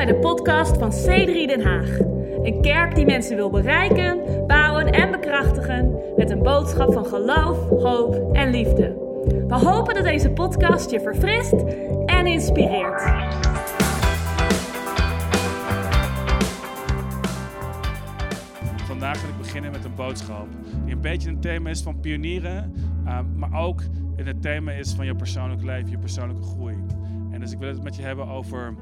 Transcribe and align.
bij 0.00 0.12
de 0.12 0.18
podcast 0.18 0.76
van 0.78 0.92
C3 0.92 1.46
Den 1.46 1.62
Haag. 1.62 1.98
Een 2.42 2.58
kerk 2.62 2.94
die 2.94 3.06
mensen 3.06 3.36
wil 3.36 3.50
bereiken, 3.50 4.46
bouwen 4.46 4.92
en 4.92 5.10
bekrachtigen 5.10 5.94
met 6.16 6.30
een 6.30 6.42
boodschap 6.42 6.92
van 6.92 7.06
geloof, 7.06 7.68
hoop 7.68 8.32
en 8.32 8.50
liefde. 8.50 8.96
We 9.48 9.54
hopen 9.54 9.94
dat 9.94 10.04
deze 10.04 10.30
podcast 10.30 10.90
je 10.90 11.00
verfrist 11.00 11.54
en 12.06 12.26
inspireert. 12.26 13.02
Vandaag 18.86 19.20
wil 19.20 19.30
ik 19.30 19.38
beginnen 19.38 19.70
met 19.70 19.84
een 19.84 19.94
boodschap 19.94 20.46
die 20.84 20.94
een 20.94 21.00
beetje 21.00 21.28
een 21.28 21.40
thema 21.40 21.70
is 21.70 21.82
van 21.82 22.00
pionieren, 22.00 22.74
uh, 23.04 23.18
maar 23.36 23.60
ook 23.60 23.82
het 24.16 24.42
thema 24.42 24.72
is 24.72 24.92
van 24.92 25.06
je 25.06 25.14
persoonlijk 25.14 25.62
leven, 25.62 25.90
je 25.90 25.98
persoonlijke 25.98 26.42
groei. 26.42 26.76
En 27.30 27.40
dus 27.40 27.52
ik 27.52 27.58
wil 27.58 27.68
het 27.68 27.82
met 27.82 27.96
je 27.96 28.02
hebben 28.02 28.28
over 28.28 28.74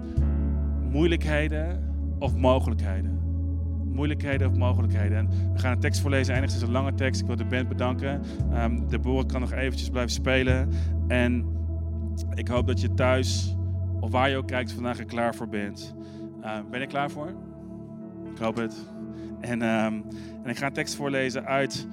moeilijkheden 0.90 1.94
of 2.18 2.36
mogelijkheden. 2.36 3.18
Moeilijkheden 3.92 4.48
of 4.48 4.56
mogelijkheden. 4.56 5.18
En 5.18 5.28
we 5.52 5.58
gaan 5.58 5.72
een 5.72 5.80
tekst 5.80 6.00
voorlezen. 6.00 6.32
Eindigt 6.32 6.54
is 6.54 6.62
een 6.62 6.70
lange 6.70 6.94
tekst. 6.94 7.20
Ik 7.20 7.26
wil 7.26 7.36
de 7.36 7.44
band 7.44 7.68
bedanken. 7.68 8.22
Um, 8.54 8.88
de 8.88 8.98
boer 8.98 9.26
kan 9.26 9.40
nog 9.40 9.52
eventjes 9.52 9.88
blijven 9.88 10.12
spelen. 10.12 10.68
En 11.08 11.56
ik 12.34 12.48
hoop 12.48 12.66
dat 12.66 12.80
je 12.80 12.94
thuis, 12.94 13.56
of 14.00 14.10
waar 14.10 14.30
je 14.30 14.36
ook 14.36 14.46
kijkt, 14.46 14.72
vandaag 14.72 14.98
er 14.98 15.04
klaar 15.04 15.34
voor 15.34 15.48
bent. 15.48 15.94
Uh, 16.40 16.58
ben 16.70 16.80
je 16.80 16.86
klaar 16.86 17.10
voor? 17.10 17.34
Ik 18.34 18.38
hoop 18.38 18.56
het. 18.56 18.90
En, 19.40 19.62
um, 19.62 20.04
en 20.42 20.50
ik 20.50 20.56
ga 20.56 20.66
een 20.66 20.72
tekst 20.72 20.94
voorlezen 20.94 21.44
uit 21.44 21.88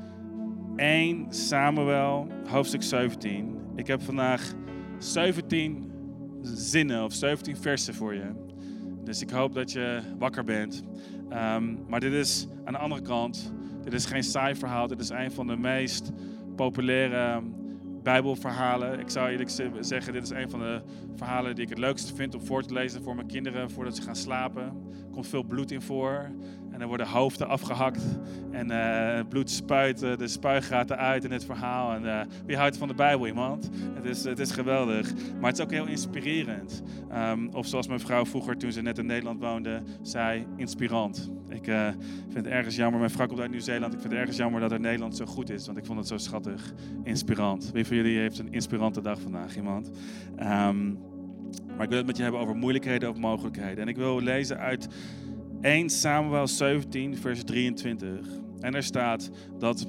1 0.76 1.26
Samuel, 1.30 2.28
hoofdstuk 2.48 2.84
17. 2.84 3.58
Ik 3.76 3.88
heb 3.88 4.02
vandaag 4.02 4.54
17 4.98 5.92
zinnen 6.42 7.04
of 7.04 7.14
17 7.14 7.58
versen 7.58 7.94
voor 7.94 8.14
je. 8.14 8.45
Dus 9.06 9.22
ik 9.22 9.30
hoop 9.30 9.54
dat 9.54 9.72
je 9.72 10.02
wakker 10.18 10.44
bent. 10.44 10.84
Um, 11.32 11.80
maar 11.88 12.00
dit 12.00 12.14
is 12.14 12.48
aan 12.64 12.74
de 12.74 12.80
andere 12.80 13.02
kant, 13.02 13.54
dit 13.84 13.94
is 13.94 14.06
geen 14.06 14.24
saai 14.24 14.56
verhaal. 14.56 14.88
Dit 14.88 15.00
is 15.00 15.10
een 15.10 15.32
van 15.32 15.48
de 15.48 15.58
meest 15.58 16.12
populaire 16.56 17.42
Bijbelverhalen. 18.04 19.00
Ik 19.00 19.10
zou 19.10 19.30
eerlijk 19.30 19.50
zeggen, 19.80 20.14
dit 20.14 20.24
is 20.24 20.30
een 20.30 20.50
van 20.50 20.60
de 20.60 20.82
verhalen 21.16 21.56
die 21.56 21.64
ik 21.64 21.70
het 21.70 21.78
leukste 21.78 22.16
vind 22.16 22.36
om 22.36 22.42
voor 22.42 22.64
te 22.64 22.74
lezen 22.74 23.04
voor 23.04 23.16
mijn 23.16 23.28
kinderen 23.28 23.72
voordat 23.72 23.96
ze 23.96 24.02
gaan 24.02 24.16
slapen. 24.16 24.64
Er 24.64 25.12
komt 25.12 25.28
veel 25.28 25.44
bloed 25.44 25.72
in 25.72 25.82
voor. 25.82 26.32
En 26.76 26.82
er 26.82 26.88
worden 26.88 27.08
hoofden 27.08 27.48
afgehakt. 27.48 28.02
En 28.52 28.72
uh, 28.72 29.20
bloed 29.30 29.50
spuit 29.50 30.04
uh, 30.04 30.18
de 30.18 30.28
spuigaten 30.28 30.98
uit 30.98 31.24
in 31.24 31.32
het 31.32 31.46
verhaal. 31.46 31.96
En 31.96 32.04
uh, 32.04 32.20
wie 32.46 32.58
houdt 32.58 32.78
van 32.78 32.88
de 32.88 32.94
Bijbel, 32.94 33.28
iemand? 33.28 33.70
Het 33.94 34.06
is, 34.06 34.24
het 34.24 34.40
is 34.40 34.52
geweldig. 34.52 35.14
Maar 35.14 35.50
het 35.50 35.58
is 35.58 35.64
ook 35.64 35.72
heel 35.72 35.88
inspirerend. 35.88 36.84
Um, 37.14 37.50
of 37.54 37.68
zoals 37.68 37.88
mijn 37.88 38.00
vrouw 38.00 38.26
vroeger, 38.26 38.58
toen 38.58 38.72
ze 38.72 38.82
net 38.82 38.98
in 38.98 39.06
Nederland 39.06 39.40
woonde, 39.40 39.82
zei: 40.02 40.46
inspirant. 40.56 41.32
Ik 41.50 41.64
vind 41.64 42.34
het 42.34 42.48
ergens 42.48 42.76
jammer. 42.76 43.00
Mijn 43.00 43.12
vrouw 43.12 43.28
komt 43.28 43.40
uit 43.40 43.52
Nieuw-Zeeland. 43.52 43.94
Ik 43.94 44.00
vind 44.00 44.12
het 44.12 44.22
ergens 44.22 44.38
jammer 44.38 44.62
dat 44.62 44.72
het 44.72 44.82
Nederland 44.82 45.16
zo 45.16 45.26
goed 45.26 45.50
is. 45.50 45.66
Want 45.66 45.78
ik 45.78 45.86
vond 45.86 46.00
het 46.00 46.08
zo 46.08 46.18
schattig. 46.18 46.74
Inspirant. 47.04 47.72
Wie 47.74 47.86
van 47.86 47.96
jullie 47.96 48.20
heeft 48.20 48.40
een 48.40 48.54
inspirante 48.54 49.02
dag 49.02 49.22
vandaag? 49.22 49.56
Iemand? 49.56 49.92
Um, 50.40 51.00
maar 51.76 51.84
ik 51.84 51.90
wil 51.90 51.98
het 51.98 52.08
met 52.08 52.18
je 52.18 52.24
hebben 52.24 52.42
over 52.42 52.56
moeilijkheden 52.56 53.10
of 53.10 53.18
mogelijkheden. 53.18 53.78
En 53.78 53.88
ik 53.88 53.96
wil 53.96 54.22
lezen 54.22 54.58
uit 54.58 54.88
1 55.66 55.90
Samuel 55.90 56.48
17, 56.48 57.18
vers 57.18 57.44
23. 57.44 58.28
En 58.60 58.76
er 58.76 58.84
staat 58.84 59.32
dat 59.58 59.88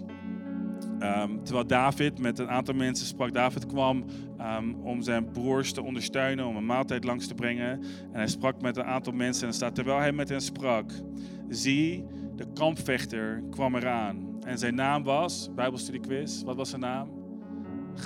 um, 1.01 1.45
terwijl 1.45 1.67
David 1.67 2.19
met 2.19 2.39
een 2.39 2.49
aantal 2.49 2.75
mensen 2.75 3.07
sprak, 3.07 3.33
David 3.33 3.67
kwam 3.67 4.05
um, 4.41 4.75
om 4.75 5.03
zijn 5.03 5.31
broers 5.31 5.73
te 5.73 5.83
ondersteunen, 5.83 6.47
om 6.47 6.57
een 6.57 6.67
maaltijd 6.67 7.05
langs 7.05 7.27
te 7.27 7.35
brengen. 7.35 7.71
En 8.13 8.13
hij 8.13 8.27
sprak 8.27 8.61
met 8.61 8.77
een 8.77 8.85
aantal 8.85 9.13
mensen 9.13 9.43
en 9.43 9.49
er 9.49 9.55
staat, 9.55 9.75
terwijl 9.75 9.99
hij 9.99 10.13
met 10.13 10.29
hen 10.29 10.41
sprak, 10.41 10.91
zie, 11.49 12.05
de 12.37 12.47
kampvechter 12.55 13.43
kwam 13.51 13.75
eraan. 13.75 14.39
En 14.47 14.59
zijn 14.59 14.75
naam 14.75 15.03
was, 15.03 15.49
Bijbelstudiequiz, 15.55 16.43
wat 16.43 16.57
was 16.57 16.69
zijn 16.69 16.81
naam? 16.81 17.09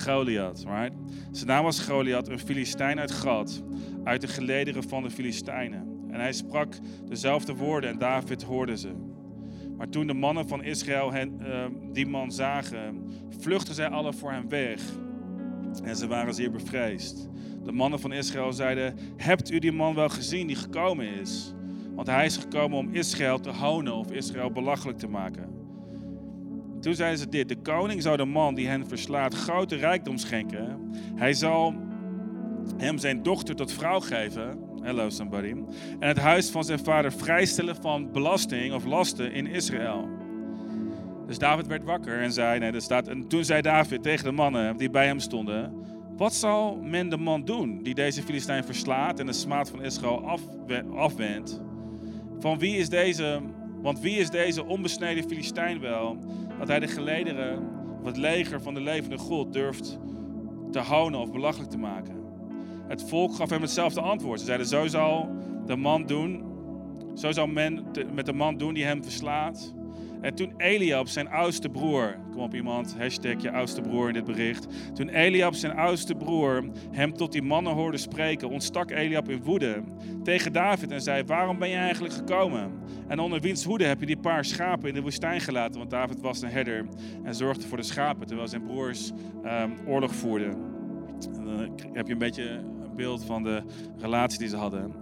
Goliath, 0.05 0.65
right? 0.65 0.93
Zijn 1.31 1.47
naam 1.47 1.65
was 1.65 1.81
Goliath, 1.81 2.29
een 2.29 2.39
Filistijn 2.39 2.99
uit 2.99 3.11
Gad, 3.11 3.63
uit 4.05 4.21
de 4.21 4.29
gelederen 4.29 4.83
van 4.83 5.03
de 5.03 5.11
Filistijnen. 5.11 5.90
En 6.13 6.21
hij 6.21 6.33
sprak 6.33 6.75
dezelfde 7.05 7.55
woorden 7.55 7.91
en 7.91 7.99
David 7.99 8.43
hoorde 8.43 8.77
ze. 8.77 8.91
Maar 9.77 9.89
toen 9.89 10.07
de 10.07 10.15
mannen 10.15 10.49
van 10.49 10.65
Israël 10.65 11.15
uh, 11.15 11.65
die 11.93 12.07
man 12.07 12.33
zagen, 12.33 13.11
vluchtten 13.39 13.75
zij 13.75 13.89
alle 13.89 14.13
voor 14.13 14.33
hem 14.33 14.49
weg. 14.49 14.81
En 15.85 15.97
ze 15.97 16.07
waren 16.07 16.35
zeer 16.35 16.51
bevreesd. 16.51 17.29
De 17.65 17.73
mannen 17.73 18.01
van 18.01 18.13
Israël 18.13 18.53
zeiden: 18.53 18.95
Hebt 19.17 19.51
u 19.51 19.59
die 19.59 19.73
man 19.73 19.95
wel 19.95 20.09
gezien 20.09 20.47
die 20.47 20.57
gekomen 20.57 21.07
is? 21.07 21.55
Want 21.95 22.07
hij 22.07 22.25
is 22.25 22.37
gekomen 22.37 22.79
om 22.79 22.95
Israël 22.95 23.41
te 23.41 23.51
honen 23.51 23.95
of 23.95 24.11
Israël 24.11 24.51
belachelijk 24.51 24.99
te 24.99 25.09
maken. 25.09 25.49
Toen 26.81 26.95
zeiden 26.95 27.19
ze 27.19 27.29
dit: 27.29 27.49
De 27.49 27.57
koning 27.57 28.03
zou 28.03 28.17
de 28.17 28.25
man 28.25 28.55
die 28.55 28.69
hen 28.69 28.89
verslaat 28.89 29.35
grote 29.35 29.77
rijkdom 29.77 30.17
schenken. 30.17 30.91
Hij 31.15 31.33
zal 31.33 31.75
hem 32.77 32.99
zijn 32.99 33.23
dochter 33.23 33.57
tot 33.57 33.73
vrouw 33.73 34.01
geven. 34.01 34.70
Hello 34.83 35.11
somebody. 35.11 35.55
En 35.99 36.09
het 36.09 36.19
huis 36.19 36.51
van 36.51 36.65
zijn 36.65 36.79
vader 36.79 37.13
vrijstellen 37.13 37.77
van 37.77 38.13
belasting 38.13 38.75
of 38.75 38.85
lasten 38.85 39.33
in 39.33 39.47
Israël. 39.47 40.09
Dus 41.27 41.39
David 41.39 41.67
werd 41.67 41.85
wakker 41.85 42.21
en 42.21 42.33
zei, 42.33 42.59
nee, 42.59 42.73
er 42.73 42.83
staat, 42.83 43.09
en 43.09 43.29
toen 43.29 43.45
zei 43.45 43.63
David 43.63 44.03
tegen 44.03 44.25
de 44.25 44.33
mannen 44.33 44.77
die 44.77 44.91
bij 44.91 45.07
hem 45.07 45.19
stonden, 45.19 45.73
wat 46.17 46.35
zal 46.35 46.77
men 46.77 47.09
de 47.09 47.17
man 47.17 47.45
doen 47.45 47.83
die 47.83 47.95
deze 47.95 48.23
Filistijn 48.23 48.65
verslaat 48.65 49.19
en 49.19 49.27
de 49.27 49.33
smaad 49.33 49.71
van 49.71 49.83
Israël 49.83 50.41
afwendt? 50.95 51.61
Van 52.39 52.59
wie 52.59 52.77
is 52.77 52.89
deze, 52.89 53.41
want 53.83 54.01
wie 54.01 54.17
is 54.17 54.31
deze 54.31 54.65
onbesneden 54.65 55.25
Filistijn 55.29 55.81
wel, 55.81 56.19
dat 56.59 56.69
hij 56.69 56.81
de 56.81 56.89
gelederen 56.89 57.69
of 58.01 58.07
het 58.07 58.17
leger 58.17 58.63
van 58.63 58.75
de 58.75 58.81
levende 58.81 59.19
God 59.19 59.53
durft 59.53 59.99
te 60.71 60.79
houden 60.79 61.21
of 61.21 61.33
belachelijk 61.33 61.71
te 61.71 61.79
maken? 61.79 62.20
Het 62.91 63.03
volk 63.03 63.35
gaf 63.35 63.51
hem 63.51 63.61
hetzelfde 63.61 64.01
antwoord. 64.01 64.41
Ze 64.41 64.47
zeiden, 64.47 64.67
zo 64.67 64.87
zal 64.87 65.29
de 65.67 65.77
man 65.77 66.07
doen, 66.07 66.45
zo 67.15 67.33
zal 67.33 67.47
men 67.47 67.85
met 68.13 68.27
de 68.27 68.33
man 68.33 68.57
doen 68.57 68.75
die 68.75 68.85
hem 68.85 69.03
verslaat. 69.03 69.75
En 70.21 70.35
toen 70.35 70.53
Eliab, 70.57 71.09
zijn 71.09 71.29
oudste 71.29 71.69
broer, 71.69 72.17
kom 72.33 72.41
op 72.41 72.55
iemand, 72.55 72.97
hashtag 72.99 73.43
je 73.43 73.51
oudste 73.51 73.81
broer 73.81 74.09
in 74.09 74.15
dit 74.15 74.25
bericht. 74.25 74.67
Toen 74.95 75.09
Eliab, 75.09 75.55
zijn 75.55 75.77
oudste 75.77 76.15
broer, 76.15 76.65
hem 76.91 77.13
tot 77.13 77.33
die 77.33 77.43
mannen 77.43 77.73
hoorde 77.73 77.97
spreken, 77.97 78.51
ontstak 78.51 78.91
Eliab 78.91 79.29
in 79.29 79.43
woede 79.43 79.83
tegen 80.23 80.53
David 80.53 80.91
en 80.91 81.03
zei, 81.03 81.25
waarom 81.25 81.59
ben 81.59 81.69
je 81.69 81.77
eigenlijk 81.77 82.15
gekomen? 82.15 82.73
En 83.09 83.19
onder 83.19 83.41
wiens 83.41 83.65
hoede 83.65 83.85
heb 83.85 84.01
je 84.01 84.07
die 84.07 84.17
paar 84.17 84.45
schapen 84.45 84.89
in 84.89 84.95
de 84.95 85.03
woestijn 85.03 85.41
gelaten? 85.41 85.79
Want 85.79 85.91
David 85.91 86.21
was 86.21 86.43
een 86.43 86.51
herder 86.51 86.87
en 87.23 87.35
zorgde 87.35 87.67
voor 87.67 87.77
de 87.77 87.83
schapen, 87.83 88.27
terwijl 88.27 88.49
zijn 88.49 88.65
broers 88.65 89.13
um, 89.45 89.77
oorlog 89.87 90.15
voerden. 90.15 90.51
En 91.35 91.45
dan 91.45 91.71
heb 91.93 92.07
je 92.07 92.13
een 92.13 92.19
beetje 92.19 92.61
beeld 93.01 93.25
van 93.25 93.43
de 93.43 93.63
relatie 93.99 94.39
die 94.39 94.49
ze 94.49 94.57
hadden. 94.57 94.95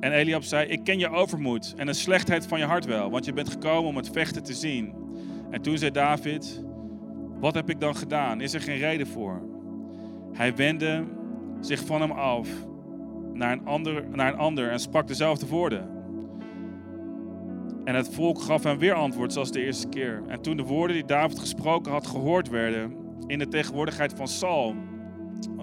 En 0.00 0.12
Eliab 0.12 0.42
zei: 0.42 0.68
Ik 0.68 0.84
ken 0.84 0.98
je 0.98 1.08
overmoed 1.08 1.74
en 1.76 1.86
de 1.86 1.92
slechtheid 1.92 2.46
van 2.46 2.58
je 2.58 2.64
hart 2.64 2.84
wel, 2.84 3.10
want 3.10 3.24
je 3.24 3.32
bent 3.32 3.48
gekomen 3.48 3.88
om 3.88 3.96
het 3.96 4.10
vechten 4.10 4.42
te 4.42 4.54
zien. 4.54 4.94
En 5.50 5.62
toen 5.62 5.78
zei 5.78 5.90
David: 5.90 6.64
Wat 7.40 7.54
heb 7.54 7.70
ik 7.70 7.80
dan 7.80 7.96
gedaan? 7.96 8.40
Is 8.40 8.54
er 8.54 8.60
geen 8.60 8.78
reden 8.78 9.06
voor? 9.06 9.42
Hij 10.32 10.54
wendde 10.54 11.04
zich 11.60 11.84
van 11.84 12.00
hem 12.00 12.10
af 12.10 12.48
naar 13.32 13.52
een 13.52 13.66
ander, 13.66 14.08
naar 14.08 14.32
een 14.32 14.38
ander 14.38 14.70
en 14.70 14.80
sprak 14.80 15.06
dezelfde 15.06 15.46
woorden. 15.46 15.88
En 17.84 17.94
het 17.94 18.14
volk 18.14 18.40
gaf 18.40 18.62
hem 18.62 18.78
weer 18.78 18.94
antwoord 18.94 19.32
zoals 19.32 19.52
de 19.52 19.64
eerste 19.64 19.88
keer. 19.88 20.22
En 20.28 20.42
toen 20.42 20.56
de 20.56 20.62
woorden 20.62 20.96
die 20.96 21.06
David 21.06 21.38
gesproken 21.38 21.92
had 21.92 22.06
gehoord 22.06 22.48
werden 22.48 22.96
in 23.26 23.38
de 23.38 23.48
tegenwoordigheid 23.48 24.12
van 24.16 24.28
Saul, 24.28 24.74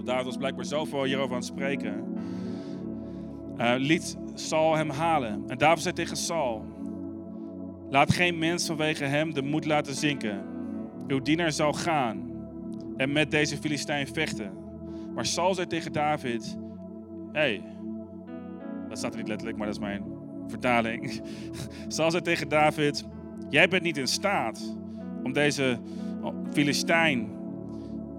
David 0.04 0.26
was 0.26 0.38
blijkbaar 0.38 0.66
zoveel 0.66 1.04
hierover 1.04 1.36
aan 1.36 1.42
het 1.42 1.46
spreken. 1.46 2.04
Uh, 3.58 3.74
liet 3.78 4.18
Saul 4.34 4.76
hem 4.76 4.90
halen. 4.90 5.44
En 5.48 5.58
David 5.58 5.84
zei 5.84 5.96
tegen 5.96 6.18
Saul: 6.18 6.66
Laat 7.90 8.14
geen 8.14 8.38
mens 8.38 8.66
vanwege 8.66 9.04
hem 9.04 9.34
de 9.34 9.42
moed 9.42 9.66
laten 9.66 9.96
zinken. 9.96 10.42
Uw 11.08 11.22
dienaar 11.22 11.52
zal 11.52 11.74
gaan 11.74 12.32
en 12.98 13.12
met 13.12 13.32
deze 13.32 13.58
Filistijn 13.58 14.08
vechten. 14.08 14.52
Maar 15.16 15.26
Saul 15.26 15.54
zei 15.54 15.68
tegen 15.68 15.92
David: 15.92 16.58
Hé, 17.32 17.40
hey, 17.40 17.64
dat 18.90 18.98
staat 18.98 19.12
er 19.12 19.20
niet 19.20 19.28
letterlijk, 19.28 19.58
maar 19.58 19.68
dat 19.68 19.76
is 19.76 19.82
mijn 19.82 20.04
vertaling. 20.48 21.22
Saul 21.88 22.12
zei 22.12 22.24
tegen 22.24 22.50
David: 22.50 23.06
Jij 23.50 23.68
bent 23.68 23.84
niet 23.84 23.98
in 23.98 24.08
staat 24.08 24.76
om 25.24 25.34
deze 25.34 25.80
Filistijn 26.52 27.41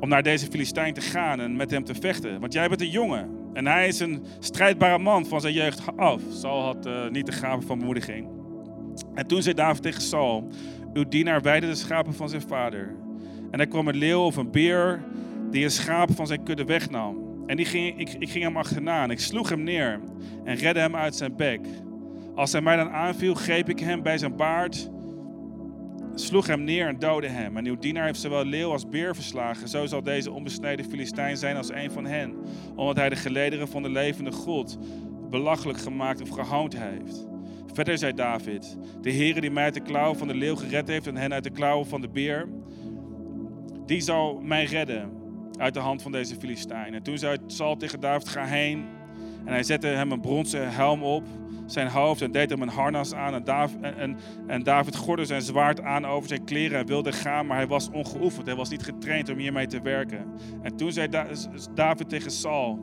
om 0.03 0.09
naar 0.09 0.23
deze 0.23 0.47
Filistijn 0.47 0.95
te 0.95 1.01
gaan 1.01 1.41
en 1.41 1.57
met 1.57 1.71
hem 1.71 1.85
te 1.85 1.95
vechten. 1.95 2.41
Want 2.41 2.53
jij 2.53 2.69
bent 2.69 2.81
een 2.81 2.91
jongen 2.91 3.29
en 3.53 3.67
hij 3.67 3.89
is 3.89 4.01
een 4.01 4.25
strijdbare 4.39 4.99
man 4.99 5.27
van 5.27 5.41
zijn 5.41 5.55
jeugd 5.55 5.97
af. 5.97 6.21
Saul 6.31 6.63
had 6.63 6.87
uh, 6.87 7.09
niet 7.09 7.27
de 7.27 7.33
gave 7.33 7.67
van 7.67 7.79
bemoediging. 7.79 8.29
En 9.15 9.27
toen 9.27 9.43
zei 9.43 9.55
David 9.55 9.83
tegen 9.83 10.03
Saul, 10.03 10.49
uw 10.93 11.09
dienaar 11.09 11.43
weide 11.43 11.67
de 11.67 11.75
schapen 11.75 12.15
van 12.15 12.29
zijn 12.29 12.43
vader. 12.43 12.95
En 13.51 13.61
er 13.61 13.67
kwam 13.69 13.89
een 13.89 13.97
leeuw 13.97 14.21
of 14.21 14.37
een 14.37 14.51
beer 14.51 15.03
die 15.51 15.65
een 15.65 15.71
schaap 15.71 16.11
van 16.15 16.27
zijn 16.27 16.43
kudde 16.43 16.65
wegnam. 16.65 17.17
en 17.47 17.57
die 17.57 17.67
ging, 17.67 17.99
ik, 17.99 18.15
ik 18.19 18.31
ging 18.31 18.45
hem 18.45 18.57
achterna 18.57 19.03
en 19.03 19.11
ik 19.11 19.21
sloeg 19.21 19.49
hem 19.49 19.63
neer 19.63 20.01
en 20.45 20.57
redde 20.57 20.81
hem 20.81 20.97
uit 20.97 21.17
zijn 21.17 21.37
bek. 21.37 21.61
Als 22.35 22.53
hij 22.53 22.61
mij 22.61 22.77
dan 22.77 22.91
aanviel, 22.91 23.35
greep 23.35 23.69
ik 23.69 23.79
hem 23.81 24.03
bij 24.03 24.19
zijn 24.19 24.37
baard, 24.37 24.91
sloeg 26.15 26.47
hem 26.47 26.65
neer 26.65 26.89
en 26.89 26.99
doodde 26.99 27.29
hem. 27.29 27.57
En 27.57 27.67
uw 27.67 27.79
dienaar 27.79 28.05
heeft 28.05 28.21
zowel 28.21 28.45
leeuw 28.45 28.71
als 28.71 28.89
beer 28.89 29.15
verslagen. 29.15 29.69
Zo 29.69 29.87
zal 29.87 30.03
deze 30.03 30.31
onbesneden 30.31 30.85
Filistijn 30.85 31.37
zijn 31.37 31.57
als 31.57 31.71
een 31.71 31.91
van 31.91 32.05
hen, 32.05 32.35
omdat 32.75 32.97
hij 32.97 33.09
de 33.09 33.17
gelederen 33.17 33.69
van 33.69 33.83
de 33.83 33.91
levende 33.91 34.33
God 34.33 34.79
belachelijk 35.31 35.79
gemaakt 35.79 36.21
of 36.21 36.29
gehoond 36.29 36.77
heeft. 36.79 37.27
Verder 37.73 37.99
zei 37.99 38.13
David: 38.13 38.77
De 39.01 39.13
Heere 39.13 39.41
die 39.41 39.51
mij 39.51 39.65
uit 39.65 39.75
de 39.75 39.81
klauwen 39.81 40.19
van 40.19 40.29
de 40.29 40.35
leeuw 40.35 40.57
gered 40.57 40.89
heeft 40.89 41.07
en 41.07 41.17
hen 41.17 41.33
uit 41.33 41.45
de 41.45 41.51
klauwen 41.51 41.87
van 41.87 42.01
de 42.01 42.09
beer, 42.09 42.49
die 43.87 44.01
zal 44.01 44.41
mij 44.41 44.65
redden 44.65 45.11
uit 45.57 45.75
de 45.75 45.81
hand 45.81 46.03
van 46.03 46.13
deze 46.13 46.35
Filistijn. 46.35 46.95
En 46.95 47.03
toen 47.03 47.19
zei 47.19 47.37
Saul 47.47 47.77
tegen 47.77 48.01
David: 48.01 48.29
Ga 48.29 48.45
heen. 48.45 49.01
En 49.45 49.53
hij 49.53 49.63
zette 49.63 49.87
hem 49.87 50.13
een 50.13 50.21
bronzen 50.21 50.73
helm 50.73 51.03
op 51.03 51.25
zijn 51.67 51.89
hoofd 51.89 52.23
en 52.23 52.33
deed 52.33 52.51
hem 52.51 52.63
een 52.63 52.69
harnas 52.69 53.15
aan. 53.15 53.35
En 53.35 53.45
David, 53.45 53.81
en, 53.81 54.17
en 54.47 54.63
David 54.63 54.97
gordde 54.97 55.25
zijn 55.25 55.43
zwaard 55.43 55.81
aan 55.81 56.07
over 56.07 56.29
zijn 56.29 56.45
kleren 56.45 56.79
en 56.79 56.87
wilde 56.87 57.13
gaan, 57.13 57.47
maar 57.47 57.57
hij 57.57 57.67
was 57.67 57.91
ongeoefend. 57.91 58.47
Hij 58.47 58.57
was 58.57 58.71
niet 58.71 58.83
getraind 58.83 59.31
om 59.31 59.39
hiermee 59.39 59.67
te 59.67 59.81
werken. 59.81 60.25
En 60.63 60.77
toen 60.77 60.93
zei 60.93 61.09
David 61.75 62.09
tegen 62.09 62.31
Saul: 62.31 62.79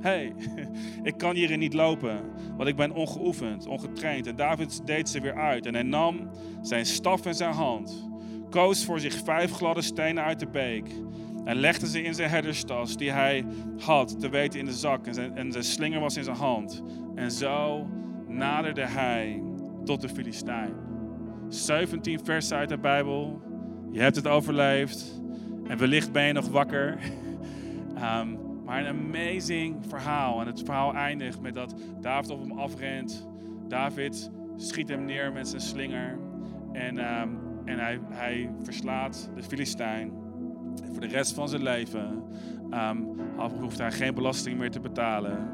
hey, 0.00 0.34
ik 1.02 1.16
kan 1.16 1.34
hierin 1.34 1.58
niet 1.58 1.74
lopen, 1.74 2.20
want 2.56 2.68
ik 2.68 2.76
ben 2.76 2.92
ongeoefend, 2.92 3.66
ongetraind. 3.66 4.26
En 4.26 4.36
David 4.36 4.86
deed 4.86 5.08
ze 5.08 5.20
weer 5.20 5.36
uit 5.36 5.66
en 5.66 5.74
hij 5.74 5.82
nam 5.82 6.30
zijn 6.62 6.86
staf 6.86 7.26
in 7.26 7.34
zijn 7.34 7.54
hand, 7.54 8.08
koos 8.50 8.84
voor 8.84 9.00
zich 9.00 9.14
vijf 9.24 9.52
gladde 9.52 9.82
stenen 9.82 10.24
uit 10.24 10.40
de 10.40 10.48
beek 10.48 10.88
en 11.46 11.56
legde 11.56 11.86
ze 11.86 12.02
in 12.02 12.14
zijn 12.14 12.30
herderstas 12.30 12.96
die 12.96 13.10
hij 13.10 13.44
had, 13.78 14.20
te 14.20 14.28
weten 14.28 14.58
in 14.58 14.64
de 14.64 14.72
zak. 14.72 15.06
En 15.06 15.52
zijn, 15.52 15.64
slinger 15.64 16.00
was 16.00 16.16
in 16.16 16.24
zijn 16.24 16.36
hand. 16.36 16.82
En 17.14 17.30
zo 17.30 17.86
naderde 18.28 18.86
hij 18.86 19.42
tot 19.84 20.00
de 20.00 20.08
Filistijn. 20.08 20.72
17 21.48 22.24
versen 22.24 22.56
uit 22.56 22.68
de 22.68 22.78
Bijbel. 22.78 23.42
Je 23.90 24.00
hebt 24.00 24.16
het 24.16 24.26
overleefd. 24.26 25.22
En 25.66 25.78
wellicht 25.78 26.12
ben 26.12 26.24
je 26.24 26.32
nog 26.32 26.48
wakker. 26.48 26.98
Um, 28.18 28.38
Maar 28.66 28.86
een 28.86 28.86
amazing 28.86 29.76
verhaal. 29.88 30.40
En 30.40 30.46
het 30.46 30.62
verhaal 30.64 30.94
eindigt 30.94 31.40
met 31.40 31.54
dat 31.54 31.74
David 32.00 32.30
op 32.30 32.40
hem 32.40 32.58
afrent. 32.58 33.28
David 33.68 34.30
schiet 34.56 34.88
hem 34.88 35.04
neer 35.04 35.32
met 35.32 35.48
zijn 35.48 35.60
slinger. 35.60 36.18
En, 36.72 37.20
um, 37.20 37.38
en 37.64 37.78
hij, 37.78 38.00
hij 38.08 38.50
verslaat 38.62 39.30
de 39.34 39.42
Filistijn. 39.42 40.25
Voor 40.96 41.06
de 41.06 41.12
rest 41.12 41.34
van 41.34 41.48
zijn 41.48 41.62
leven 41.62 42.22
um, 42.70 43.20
hoeft 43.60 43.78
hij 43.78 43.92
geen 43.92 44.14
belasting 44.14 44.58
meer 44.58 44.70
te 44.70 44.80
betalen. 44.80 45.48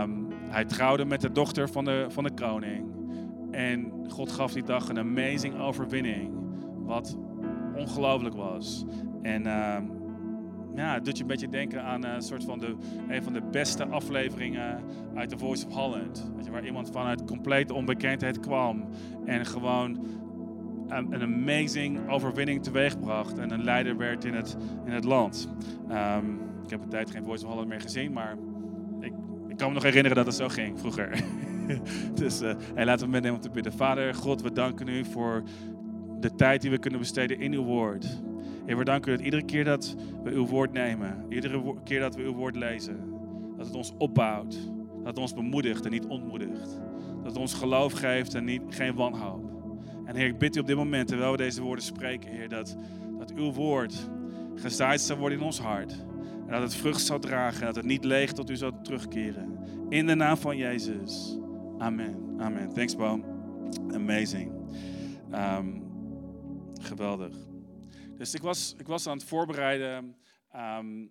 Um, 0.00 0.28
hij 0.48 0.64
trouwde 0.64 1.04
met 1.04 1.20
de 1.20 1.32
dochter 1.32 1.68
van 1.68 1.84
de, 1.84 2.06
van 2.08 2.24
de 2.24 2.30
koning. 2.34 2.86
En 3.50 3.92
God 4.08 4.32
gaf 4.32 4.52
die 4.52 4.62
dag 4.62 4.88
een 4.88 4.98
amazing 4.98 5.58
overwinning. 5.58 6.32
Wat 6.78 7.18
ongelooflijk 7.74 8.34
was. 8.34 8.84
En 9.22 9.46
um, 9.46 9.90
ja, 10.74 10.94
het 10.94 11.04
doet 11.04 11.16
je 11.16 11.22
een 11.22 11.28
beetje 11.28 11.48
denken 11.48 11.82
aan 11.82 12.04
een 12.04 12.22
soort 12.22 12.44
van 12.44 12.58
de, 12.58 12.76
een 13.08 13.22
van 13.22 13.32
de 13.32 13.42
beste 13.50 13.86
afleveringen 13.86 14.80
uit 15.14 15.28
The 15.28 15.38
Voice 15.38 15.66
of 15.66 15.74
Holland. 15.74 16.32
Waar 16.50 16.64
iemand 16.64 16.90
vanuit 16.90 17.24
complete 17.24 17.74
onbekendheid 17.74 18.40
kwam 18.40 18.88
en 19.24 19.46
gewoon 19.46 19.98
een, 20.88 21.22
amazing 21.22 22.10
overwinning 22.10 22.62
teweegbracht 22.62 23.38
en 23.38 23.50
een 23.50 23.64
leider 23.64 23.96
werd 23.96 24.24
in 24.24 24.34
het, 24.34 24.56
in 24.84 24.92
het 24.92 25.04
land. 25.04 25.48
Um, 25.90 26.40
ik 26.64 26.70
heb 26.70 26.82
een 26.82 26.88
tijd 26.88 27.10
geen 27.10 27.24
Voice 27.24 27.44
of 27.44 27.50
Holland 27.50 27.68
meer 27.68 27.80
gezien, 27.80 28.12
maar 28.12 28.36
ik, 29.00 29.12
ik 29.48 29.56
kan 29.56 29.68
me 29.68 29.74
nog 29.74 29.82
herinneren 29.82 30.16
dat 30.16 30.26
het 30.26 30.34
zo 30.34 30.48
ging 30.48 30.78
vroeger. 30.78 31.24
dus 32.14 32.42
uh, 32.42 32.54
hey, 32.74 32.84
laten 32.84 33.06
we 33.06 33.12
meenemen 33.12 33.36
om 33.36 33.42
te 33.42 33.50
bidden. 33.50 33.72
Vader, 33.72 34.14
God, 34.14 34.42
we 34.42 34.52
danken 34.52 34.88
u 34.88 35.04
voor 35.04 35.42
de 36.20 36.34
tijd 36.34 36.60
die 36.60 36.70
we 36.70 36.78
kunnen 36.78 37.00
besteden 37.00 37.40
in 37.40 37.52
uw 37.52 37.64
woord. 37.64 38.22
Heer, 38.66 38.78
we 38.78 38.84
danken 38.84 39.12
u 39.12 39.16
dat 39.16 39.24
iedere 39.24 39.44
keer 39.44 39.64
dat 39.64 39.96
we 40.22 40.30
uw 40.30 40.46
woord 40.46 40.72
nemen, 40.72 41.24
iedere 41.28 41.74
keer 41.84 42.00
dat 42.00 42.14
we 42.14 42.22
uw 42.22 42.34
woord 42.34 42.56
lezen, 42.56 42.98
dat 43.56 43.66
het 43.66 43.74
ons 43.74 43.92
opbouwt, 43.98 44.70
dat 44.96 45.06
het 45.06 45.18
ons 45.18 45.34
bemoedigt 45.34 45.84
en 45.84 45.90
niet 45.90 46.06
ontmoedigt. 46.06 46.80
Dat 47.16 47.32
het 47.32 47.36
ons 47.36 47.54
geloof 47.54 47.92
geeft 47.92 48.34
en 48.34 48.44
niet, 48.44 48.62
geen 48.68 48.94
wanhoop. 48.94 49.53
En 50.04 50.16
Heer, 50.16 50.26
ik 50.26 50.38
bid 50.38 50.56
u 50.56 50.60
op 50.60 50.66
dit 50.66 50.76
moment, 50.76 51.08
terwijl 51.08 51.30
we 51.30 51.36
deze 51.36 51.62
woorden 51.62 51.84
spreken, 51.84 52.30
Heer, 52.30 52.48
dat, 52.48 52.76
dat 53.18 53.32
uw 53.32 53.52
woord 53.52 54.10
gezaaid 54.54 55.00
zal 55.00 55.16
worden 55.16 55.38
in 55.38 55.44
ons 55.44 55.58
hart. 55.58 55.92
En 56.46 56.50
dat 56.50 56.62
het 56.62 56.74
vrucht 56.74 57.00
zal 57.00 57.18
dragen 57.18 57.60
en 57.60 57.66
dat 57.66 57.76
het 57.76 57.84
niet 57.84 58.04
leeg 58.04 58.32
tot 58.32 58.50
u 58.50 58.56
zal 58.56 58.80
terugkeren. 58.82 59.58
In 59.88 60.06
de 60.06 60.14
naam 60.14 60.36
van 60.36 60.56
Jezus. 60.56 61.38
Amen. 61.78 62.34
Amen. 62.38 62.72
Thanks, 62.72 62.96
Boom. 62.96 63.24
Amazing. 63.92 64.52
Um, 65.32 65.82
geweldig. 66.80 67.36
Dus 68.16 68.34
ik 68.34 68.42
was, 68.42 68.74
ik 68.78 68.86
was 68.86 69.06
aan 69.06 69.16
het 69.16 69.26
voorbereiden. 69.26 70.16
Um, 70.56 71.10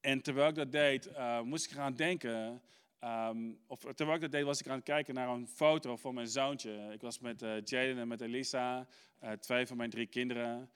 en 0.00 0.22
terwijl 0.22 0.48
ik 0.48 0.54
dat 0.54 0.72
deed, 0.72 1.06
uh, 1.06 1.40
moest 1.40 1.64
ik 1.64 1.70
gaan 1.70 1.94
denken. 1.94 2.60
Um, 3.04 3.58
of 3.66 3.80
terwijl 3.80 4.14
ik 4.14 4.20
dat 4.20 4.30
deed, 4.30 4.44
was 4.44 4.60
ik 4.60 4.68
aan 4.68 4.76
het 4.76 4.84
kijken 4.84 5.14
naar 5.14 5.28
een 5.28 5.48
foto 5.48 5.96
van 5.96 6.14
mijn 6.14 6.28
zoontje. 6.28 6.88
Ik 6.92 7.00
was 7.00 7.18
met 7.18 7.42
uh, 7.42 7.60
Jaden 7.64 7.98
en 7.98 8.08
met 8.08 8.20
Elisa, 8.20 8.86
uh, 9.24 9.30
twee 9.30 9.66
van 9.66 9.76
mijn 9.76 9.90
drie 9.90 10.06
kinderen. 10.06 10.70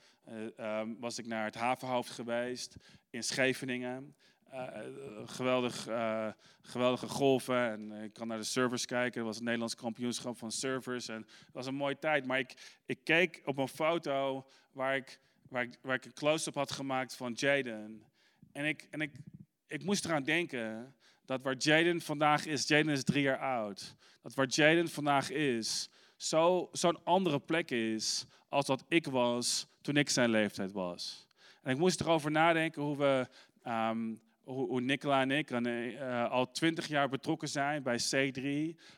Um, 0.60 1.00
was 1.00 1.18
ik 1.18 1.26
naar 1.26 1.44
het 1.44 1.54
havenhoofd 1.54 2.10
geweest 2.10 2.76
in 3.10 3.22
Scheveningen. 3.22 4.16
Geweldig, 5.24 5.88
geweldige 6.60 7.08
golven. 7.08 7.70
En 7.70 7.92
ik 7.92 8.12
kan 8.12 8.28
naar 8.28 8.38
de 8.38 8.44
servers 8.44 8.86
kijken. 8.86 9.16
Dat 9.16 9.26
was 9.26 9.34
het 9.34 9.44
Nederlands 9.44 9.74
kampioenschap 9.74 10.38
van 10.38 10.50
servers. 10.50 11.08
En 11.08 11.16
het 11.16 11.52
was 11.52 11.66
een 11.66 11.74
mooie 11.74 11.98
tijd. 11.98 12.26
Maar 12.26 12.38
ik, 12.38 12.80
ik 12.86 12.98
keek 13.04 13.42
op 13.44 13.58
een 13.58 13.68
foto 13.68 14.46
waar 14.72 14.96
ik, 14.96 15.20
waar 15.48 15.62
ik, 15.62 15.78
waar 15.82 15.94
ik 15.94 16.04
een 16.04 16.12
close-up 16.12 16.54
had 16.54 16.70
gemaakt 16.70 17.16
van 17.16 17.32
Jaden. 17.32 18.02
En, 18.52 18.64
ik, 18.64 18.88
en 18.90 19.00
ik, 19.00 19.12
ik 19.66 19.84
moest 19.84 20.04
eraan 20.04 20.22
denken 20.22 20.94
dat 21.26 21.42
waar 21.42 21.56
Jaden 21.56 22.00
vandaag 22.00 22.46
is, 22.46 22.66
Jaden 22.66 22.92
is 22.92 23.04
drie 23.04 23.22
jaar 23.22 23.38
oud. 23.38 23.96
Dat 24.22 24.34
waar 24.34 24.46
Jaden 24.46 24.88
vandaag 24.88 25.30
is, 25.30 25.90
zo'n 26.16 26.68
zo 26.72 26.92
andere 27.04 27.38
plek 27.38 27.70
is 27.70 28.26
als 28.48 28.66
dat 28.66 28.84
ik 28.88 29.06
was 29.06 29.66
toen 29.80 29.96
ik 29.96 30.10
zijn 30.10 30.30
leeftijd 30.30 30.72
was. 30.72 31.28
En 31.62 31.72
ik 31.72 31.78
moest 31.78 32.00
erover 32.00 32.30
nadenken 32.30 32.82
hoe 32.82 32.96
we 32.96 33.28
um, 33.70 34.20
hoe, 34.42 34.80
Nicola 34.80 35.20
en 35.20 35.30
ik 35.30 35.50
uh, 35.50 36.30
al 36.30 36.50
twintig 36.50 36.86
jaar 36.86 37.08
betrokken 37.08 37.48
zijn 37.48 37.82
bij 37.82 37.98
C3. 38.00 38.44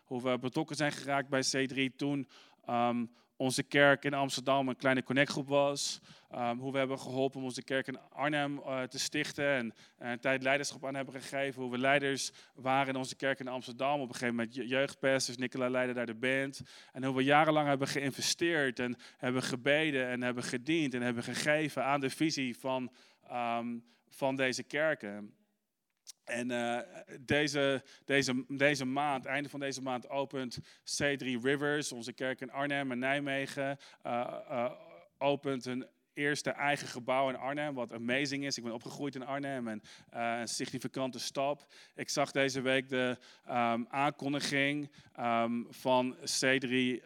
Hoe 0.05 0.23
we 0.23 0.39
betrokken 0.39 0.77
zijn 0.77 0.93
geraakt 0.93 1.29
bij 1.29 1.43
C3 1.57 1.97
toen 1.97 2.29
um, 2.69 3.11
onze 3.39 3.63
kerk 3.63 4.05
in 4.05 4.15
Amsterdam 4.15 4.69
een 4.69 4.77
kleine 4.77 5.03
connectgroep 5.03 5.49
was. 5.49 6.01
Um, 6.35 6.59
hoe 6.59 6.73
we 6.73 6.79
hebben 6.79 6.99
geholpen 6.99 7.39
om 7.39 7.45
onze 7.45 7.63
kerk 7.63 7.87
in 7.87 7.99
Arnhem 8.11 8.59
uh, 8.59 8.83
te 8.83 8.99
stichten 8.99 9.49
en, 9.49 9.75
en 9.99 10.11
een 10.11 10.21
tijd 10.21 10.43
leiderschap 10.43 10.87
aan 10.87 10.95
hebben 10.95 11.15
gegeven. 11.15 11.63
Hoe 11.63 11.71
we 11.71 11.79
leiders 11.79 12.33
waren 12.55 12.89
in 12.89 12.97
onze 12.97 13.17
kerk 13.17 13.41
in 13.41 13.49
Amsterdam. 13.49 14.01
Op 14.01 14.09
een 14.09 14.15
gegeven 14.15 14.35
moment 14.35 14.55
jeugdpastors, 14.55 15.37
Nicola 15.37 15.69
leidde 15.69 15.95
daar 15.95 16.07
de 16.07 16.15
band. 16.15 16.61
En 16.93 17.05
hoe 17.05 17.17
we 17.17 17.23
jarenlang 17.25 17.69
hebben 17.69 17.89
geïnvesteerd 17.89 18.79
en 18.79 18.97
hebben 19.17 19.43
gebeden 19.43 20.09
en 20.09 20.23
hebben 20.23 20.43
gediend 20.43 20.95
en 20.95 21.03
hebben 21.03 21.23
gegeven 21.23 21.85
aan 21.85 22.01
de 22.01 22.11
visie 22.11 22.59
van, 22.59 22.93
um, 23.33 23.85
van 24.09 24.37
deze 24.37 24.63
kerken. 24.63 25.35
En 26.25 26.51
uh, 26.51 26.79
deze, 27.21 27.83
deze, 28.05 28.45
deze 28.49 28.85
maand, 28.85 29.25
einde 29.25 29.49
van 29.49 29.61
deze 29.61 29.83
maand, 29.83 30.09
opent 30.09 30.59
C3 31.03 31.25
Rivers, 31.43 31.93
onze 31.93 32.13
kerk 32.13 32.41
in 32.41 32.51
Arnhem 32.51 32.91
en 32.91 32.99
Nijmegen, 32.99 33.79
uh, 34.07 34.71
opent 35.19 35.67
een 35.67 35.87
eerste 36.19 36.51
eigen 36.51 36.89
gebouw 36.89 37.29
in 37.29 37.37
Arnhem, 37.37 37.75
wat 37.75 37.93
amazing 37.93 38.45
is. 38.45 38.57
Ik 38.57 38.65
ben 38.65 38.73
opgegroeid 38.73 39.15
in 39.15 39.27
Arnhem 39.27 39.69
en 39.69 39.83
een 40.11 40.49
significante 40.49 41.19
stap. 41.19 41.67
Ik 41.95 42.09
zag 42.09 42.31
deze 42.31 42.61
week 42.61 42.89
de 42.89 43.17
um, 43.49 43.87
aankondiging 43.89 44.91
um, 45.21 45.67
van 45.71 46.17
C3 46.17 47.05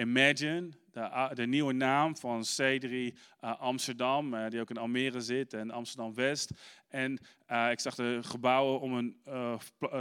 Imagine, 0.00 0.68
de, 0.92 1.30
de, 1.34 1.46
nieuwe 1.46 1.72
naam 1.72 2.16
van 2.16 2.44
C3 2.60 2.90
uh, 2.90 3.12
Amsterdam, 3.60 4.48
die 4.48 4.60
ook 4.60 4.70
in 4.70 4.76
Almere 4.76 5.20
zit 5.20 5.52
en 5.52 5.70
Amsterdam 5.70 6.14
West. 6.14 6.50
En 6.90 7.18
uh, 7.50 7.70
ik 7.70 7.80
zag 7.80 7.94
de 7.94 8.18
gebouwen 8.22 8.80
om 8.80 8.94
een, 8.94 9.20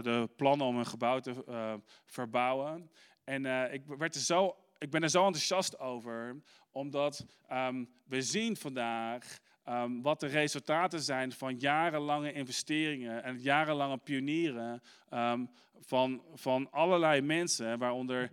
de 0.02 0.30
plannen 0.36 0.68
om 0.68 0.78
een 0.78 0.86
gebouw 0.86 1.20
te 1.20 1.80
verbouwen. 2.06 2.90
En 3.24 3.46
ik, 3.74 3.84
werd 3.86 4.16
er 4.16 4.22
zo, 4.22 4.56
ik 4.78 4.90
ben 4.90 5.04
er 5.04 5.10
zo 5.10 5.26
enthousiast 5.26 5.80
over, 5.80 6.42
omdat 6.72 7.26
um, 7.52 7.90
we 8.06 8.22
zien 8.22 8.58
vandaag 8.58 9.40
Um, 9.70 10.02
wat 10.02 10.20
de 10.20 10.28
resultaten 10.28 11.02
zijn 11.02 11.32
van 11.32 11.58
jarenlange 11.58 12.32
investeringen 12.32 13.24
en 13.24 13.40
jarenlange 13.40 13.98
pionieren 13.98 14.82
um, 15.14 15.50
van, 15.80 16.22
van 16.34 16.72
allerlei 16.72 17.22
mensen, 17.22 17.80
waaronder 17.80 18.32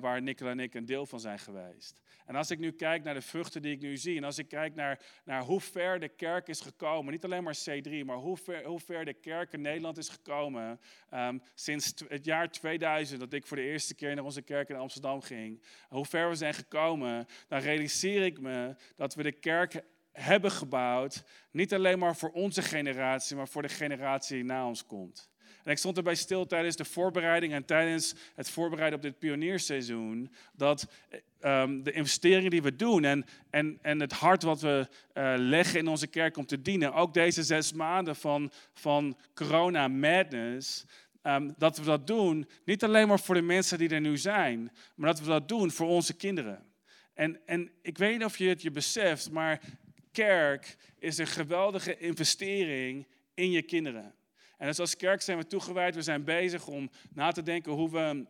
waar 0.00 0.22
Nicola 0.22 0.50
en 0.50 0.60
ik 0.60 0.74
een 0.74 0.86
deel 0.86 1.06
van 1.06 1.20
zijn 1.20 1.38
geweest. 1.38 2.00
En 2.28 2.36
als 2.36 2.50
ik 2.50 2.58
nu 2.58 2.72
kijk 2.72 3.04
naar 3.04 3.14
de 3.14 3.22
vruchten 3.22 3.62
die 3.62 3.72
ik 3.72 3.80
nu 3.80 3.96
zie, 3.96 4.16
en 4.16 4.24
als 4.24 4.38
ik 4.38 4.48
kijk 4.48 4.74
naar, 4.74 5.00
naar 5.24 5.42
hoe 5.42 5.60
ver 5.60 6.00
de 6.00 6.08
kerk 6.08 6.48
is 6.48 6.60
gekomen, 6.60 7.12
niet 7.12 7.24
alleen 7.24 7.42
maar 7.42 7.58
C3, 7.70 8.04
maar 8.04 8.16
hoe 8.16 8.36
ver, 8.36 8.64
hoe 8.64 8.80
ver 8.80 9.04
de 9.04 9.14
kerk 9.14 9.52
in 9.52 9.60
Nederland 9.60 9.98
is 9.98 10.08
gekomen 10.08 10.80
ehm, 11.10 11.38
sinds 11.54 11.94
het 12.08 12.24
jaar 12.24 12.50
2000, 12.50 13.20
dat 13.20 13.32
ik 13.32 13.46
voor 13.46 13.56
de 13.56 13.62
eerste 13.62 13.94
keer 13.94 14.14
naar 14.14 14.24
onze 14.24 14.42
kerk 14.42 14.68
in 14.68 14.76
Amsterdam 14.76 15.20
ging, 15.20 15.62
hoe 15.88 16.06
ver 16.06 16.28
we 16.28 16.34
zijn 16.34 16.54
gekomen, 16.54 17.26
dan 17.48 17.60
realiseer 17.60 18.24
ik 18.24 18.40
me 18.40 18.74
dat 18.96 19.14
we 19.14 19.22
de 19.22 19.32
kerk 19.32 19.82
hebben 20.12 20.50
gebouwd, 20.50 21.24
niet 21.50 21.74
alleen 21.74 21.98
maar 21.98 22.16
voor 22.16 22.30
onze 22.30 22.62
generatie, 22.62 23.36
maar 23.36 23.48
voor 23.48 23.62
de 23.62 23.68
generatie 23.68 24.36
die 24.36 24.44
na 24.44 24.66
ons 24.66 24.86
komt. 24.86 25.30
En 25.68 25.74
ik 25.74 25.80
stond 25.80 25.96
erbij 25.96 26.14
stil 26.14 26.46
tijdens 26.46 26.76
de 26.76 26.84
voorbereiding 26.84 27.52
en 27.52 27.64
tijdens 27.64 28.14
het 28.34 28.50
voorbereiden 28.50 28.98
op 28.98 29.04
dit 29.04 29.18
pionierseizoen, 29.18 30.32
dat 30.52 30.88
um, 31.40 31.82
de 31.82 31.92
investeringen 31.92 32.50
die 32.50 32.62
we 32.62 32.76
doen 32.76 33.04
en, 33.04 33.24
en, 33.50 33.78
en 33.82 34.00
het 34.00 34.12
hart 34.12 34.42
wat 34.42 34.60
we 34.60 34.88
uh, 35.14 35.34
leggen 35.36 35.78
in 35.78 35.88
onze 35.88 36.06
kerk 36.06 36.36
om 36.36 36.46
te 36.46 36.62
dienen, 36.62 36.94
ook 36.94 37.14
deze 37.14 37.42
zes 37.42 37.72
maanden 37.72 38.16
van, 38.16 38.52
van 38.72 39.18
corona 39.34 39.88
madness, 39.88 40.84
um, 41.22 41.54
dat 41.58 41.78
we 41.78 41.84
dat 41.84 42.06
doen 42.06 42.48
niet 42.64 42.84
alleen 42.84 43.08
maar 43.08 43.20
voor 43.20 43.34
de 43.34 43.42
mensen 43.42 43.78
die 43.78 43.88
er 43.88 44.00
nu 44.00 44.16
zijn, 44.16 44.72
maar 44.94 45.10
dat 45.10 45.20
we 45.20 45.26
dat 45.26 45.48
doen 45.48 45.70
voor 45.70 45.88
onze 45.88 46.14
kinderen. 46.14 46.64
En, 47.14 47.40
en 47.46 47.70
ik 47.82 47.98
weet 47.98 48.12
niet 48.12 48.24
of 48.24 48.36
je 48.36 48.48
het 48.48 48.62
je 48.62 48.70
beseft, 48.70 49.30
maar 49.30 49.60
kerk 50.12 50.76
is 50.98 51.18
een 51.18 51.26
geweldige 51.26 51.98
investering 51.98 53.06
in 53.34 53.50
je 53.50 53.62
kinderen. 53.62 54.16
En 54.58 54.66
dus 54.66 54.78
als 54.78 54.96
kerk 54.96 55.22
zijn 55.22 55.38
we 55.38 55.46
toegewijd. 55.46 55.94
We 55.94 56.02
zijn 56.02 56.24
bezig 56.24 56.66
om 56.66 56.90
na 57.12 57.32
te 57.32 57.42
denken 57.42 57.72
hoe 57.72 57.90
we 57.90 58.26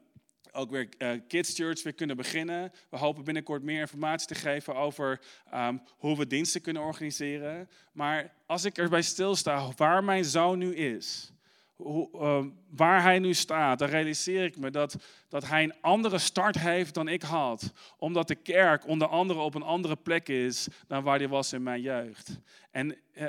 ook 0.52 0.70
weer 0.70 0.88
uh, 0.99 1.11
Kids 1.28 1.54
Church 1.54 1.82
weer 1.82 1.92
kunnen 1.92 2.16
beginnen. 2.16 2.73
We 2.90 2.97
hopen 2.97 3.25
binnenkort 3.25 3.62
meer 3.62 3.80
informatie 3.80 4.26
te 4.26 4.35
geven 4.35 4.75
over 4.75 5.20
ehm, 5.50 5.76
hoe 5.88 6.16
we 6.16 6.26
diensten 6.26 6.61
kunnen 6.61 6.82
organiseren. 6.82 7.68
Maar 7.92 8.35
als 8.47 8.64
ik 8.64 8.78
erbij 8.78 9.02
stilsta 9.02 9.73
waar 9.76 10.04
mijn 10.04 10.25
zoon 10.25 10.58
nu 10.58 10.75
is, 10.75 11.32
hoe, 11.76 12.08
ehm, 12.12 12.49
waar 12.70 13.02
hij 13.02 13.18
nu 13.18 13.35
staat, 13.35 13.78
dan 13.78 13.88
realiseer 13.88 14.44
ik 14.44 14.56
me 14.56 14.70
dat, 14.70 14.97
dat 15.28 15.47
hij 15.47 15.62
een 15.62 15.80
andere 15.80 16.18
start 16.18 16.58
heeft 16.58 16.94
dan 16.94 17.08
ik 17.08 17.23
had. 17.23 17.73
Omdat 17.99 18.28
de 18.28 18.35
kerk 18.35 18.87
onder 18.87 19.08
andere 19.08 19.40
op 19.40 19.54
een 19.54 19.62
andere 19.62 19.97
plek 19.97 20.28
is 20.28 20.68
dan 20.87 21.02
waar 21.02 21.18
hij 21.18 21.28
was 21.28 21.52
in 21.52 21.62
mijn 21.62 21.80
jeugd. 21.80 22.40
En 22.70 22.97
uh, 23.14 23.26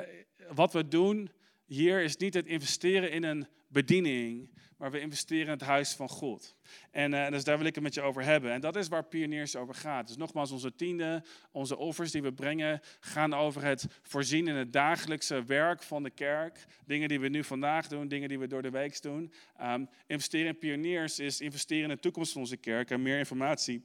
wat 0.52 0.72
we 0.72 0.88
doen 0.88 1.30
hier 1.70 2.02
is 2.02 2.16
niet 2.16 2.34
het 2.34 2.46
investeren 2.46 3.10
in 3.10 3.24
een 3.24 3.46
bediening, 3.68 4.50
maar 4.76 4.90
we 4.90 5.00
investeren 5.00 5.44
in 5.44 5.50
het 5.50 5.60
huis 5.60 5.92
van 5.92 6.08
God. 6.08 6.56
En 6.90 7.12
uh, 7.12 7.28
dus 7.28 7.44
daar 7.44 7.58
wil 7.58 7.66
ik 7.66 7.74
het 7.74 7.84
met 7.84 7.94
je 7.94 8.00
over 8.00 8.24
hebben. 8.24 8.52
En 8.52 8.60
dat 8.60 8.76
is 8.76 8.88
waar 8.88 9.04
Pioniers 9.04 9.56
over 9.56 9.74
gaat. 9.74 10.06
Dus 10.06 10.16
nogmaals, 10.16 10.50
onze 10.50 10.74
tiende, 10.74 11.24
onze 11.50 11.76
offers 11.76 12.10
die 12.10 12.22
we 12.22 12.32
brengen, 12.32 12.80
gaan 13.00 13.34
over 13.34 13.62
het 13.62 13.86
voorzien 14.02 14.48
in 14.48 14.54
het 14.54 14.72
dagelijkse 14.72 15.44
werk 15.44 15.82
van 15.82 16.02
de 16.02 16.10
kerk. 16.10 16.64
Dingen 16.86 17.08
die 17.08 17.20
we 17.20 17.28
nu 17.28 17.44
vandaag 17.44 17.88
doen, 17.88 18.08
dingen 18.08 18.28
die 18.28 18.38
we 18.38 18.46
door 18.46 18.62
de 18.62 18.70
week 18.70 19.02
doen. 19.02 19.32
Um, 19.62 19.88
investeren 20.06 20.46
in 20.46 20.58
Pioniers 20.58 21.18
is 21.18 21.40
investeren 21.40 21.90
in 21.90 21.96
de 21.96 22.00
toekomst 22.00 22.32
van 22.32 22.40
onze 22.40 22.56
kerk. 22.56 22.90
En 22.90 23.02
meer 23.02 23.18
informatie 23.18 23.84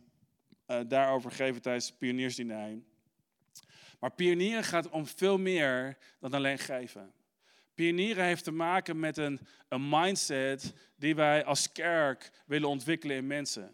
uh, 0.67 0.79
daarover 0.87 1.31
geven 1.31 1.61
tijdens 1.61 1.87
de 1.87 1.93
Pioniersdiner. 1.97 2.79
Maar 3.99 4.11
pionieren 4.11 4.63
gaat 4.63 4.89
om 4.89 5.07
veel 5.07 5.37
meer 5.37 5.97
dan 6.19 6.33
alleen 6.33 6.59
geven. 6.59 7.13
Pionieren 7.75 8.25
heeft 8.25 8.43
te 8.43 8.51
maken 8.51 8.99
met 8.99 9.17
een, 9.17 9.39
een 9.67 9.89
mindset 9.89 10.73
die 10.95 11.15
wij 11.15 11.43
als 11.43 11.71
kerk 11.71 12.31
willen 12.45 12.69
ontwikkelen 12.69 13.15
in 13.15 13.27
mensen. 13.27 13.69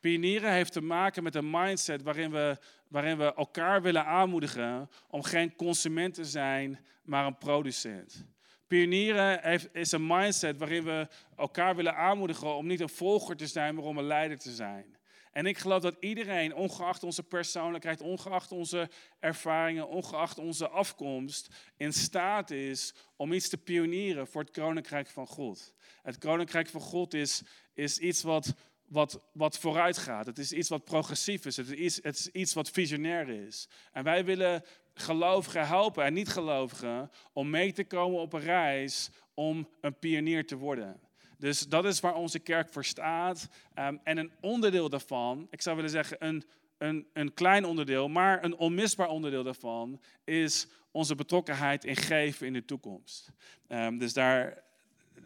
Pionieren 0.00 0.52
heeft 0.52 0.72
te 0.72 0.80
maken 0.80 1.22
met 1.22 1.34
een 1.34 1.50
mindset 1.50 2.02
waarin 2.02 2.30
we, 2.30 2.58
waarin 2.88 3.18
we 3.18 3.34
elkaar 3.34 3.82
willen 3.82 4.04
aanmoedigen 4.04 4.90
om 5.08 5.22
geen 5.22 5.56
consument 5.56 6.14
te 6.14 6.24
zijn, 6.24 6.84
maar 7.02 7.26
een 7.26 7.38
producent. 7.38 8.26
Pionieren 8.66 9.42
is 9.72 9.92
een 9.92 10.06
mindset 10.06 10.58
waarin 10.58 10.84
we 10.84 11.08
elkaar 11.36 11.76
willen 11.76 11.96
aanmoedigen 11.96 12.56
om 12.56 12.66
niet 12.66 12.80
een 12.80 12.88
volger 12.88 13.36
te 13.36 13.46
zijn, 13.46 13.74
maar 13.74 13.84
om 13.84 13.98
een 13.98 14.04
leider 14.04 14.38
te 14.38 14.50
zijn. 14.50 14.96
En 15.32 15.46
ik 15.46 15.58
geloof 15.58 15.82
dat 15.82 15.96
iedereen, 16.00 16.54
ongeacht 16.54 17.02
onze 17.02 17.22
persoonlijkheid, 17.22 18.00
ongeacht 18.00 18.52
onze 18.52 18.90
ervaringen, 19.18 19.88
ongeacht 19.88 20.38
onze 20.38 20.68
afkomst, 20.68 21.48
in 21.76 21.92
staat 21.92 22.50
is 22.50 22.94
om 23.16 23.32
iets 23.32 23.48
te 23.48 23.58
pionieren 23.58 24.26
voor 24.26 24.40
het 24.40 24.50
koninkrijk 24.50 25.08
van 25.08 25.26
God. 25.26 25.74
Het 26.02 26.18
koninkrijk 26.18 26.68
van 26.68 26.80
God 26.80 27.14
is, 27.14 27.42
is 27.74 27.98
iets 27.98 28.22
wat, 28.22 28.54
wat, 28.86 29.20
wat 29.32 29.58
vooruit 29.58 29.98
gaat. 29.98 30.26
Het 30.26 30.38
is 30.38 30.52
iets 30.52 30.68
wat 30.68 30.84
progressief 30.84 31.44
is. 31.44 31.56
Het 31.56 31.70
is, 31.70 32.02
het 32.02 32.18
is 32.18 32.28
iets 32.28 32.52
wat 32.54 32.70
visionair 32.70 33.28
is. 33.28 33.68
En 33.92 34.04
wij 34.04 34.24
willen 34.24 34.64
gelovigen 34.94 35.66
helpen 35.66 36.04
en 36.04 36.12
niet-gelovigen 36.12 37.10
om 37.32 37.50
mee 37.50 37.72
te 37.72 37.84
komen 37.84 38.20
op 38.20 38.32
een 38.32 38.40
reis 38.40 39.10
om 39.34 39.68
een 39.80 39.98
pionier 39.98 40.46
te 40.46 40.56
worden. 40.56 41.00
Dus 41.40 41.60
dat 41.60 41.84
is 41.84 42.00
waar 42.00 42.14
onze 42.14 42.38
kerk 42.38 42.68
voor 42.68 42.84
staat. 42.84 43.48
Ehm, 43.74 43.96
en 44.04 44.18
een 44.18 44.32
onderdeel 44.40 44.88
daarvan, 44.88 45.46
ik 45.50 45.62
zou 45.62 45.76
willen 45.76 45.90
zeggen 45.90 46.16
een, 46.26 46.44
een, 46.78 47.06
een 47.12 47.34
klein 47.34 47.64
onderdeel, 47.64 48.08
maar 48.08 48.44
een 48.44 48.56
onmisbaar 48.56 49.08
onderdeel 49.08 49.42
daarvan, 49.42 50.00
is 50.24 50.66
onze 50.90 51.14
betrokkenheid 51.14 51.84
in 51.84 51.96
geven 51.96 52.46
in 52.46 52.52
de 52.52 52.64
toekomst. 52.64 53.32
Um, 53.68 53.98
dus, 53.98 54.12
daar, 54.12 54.62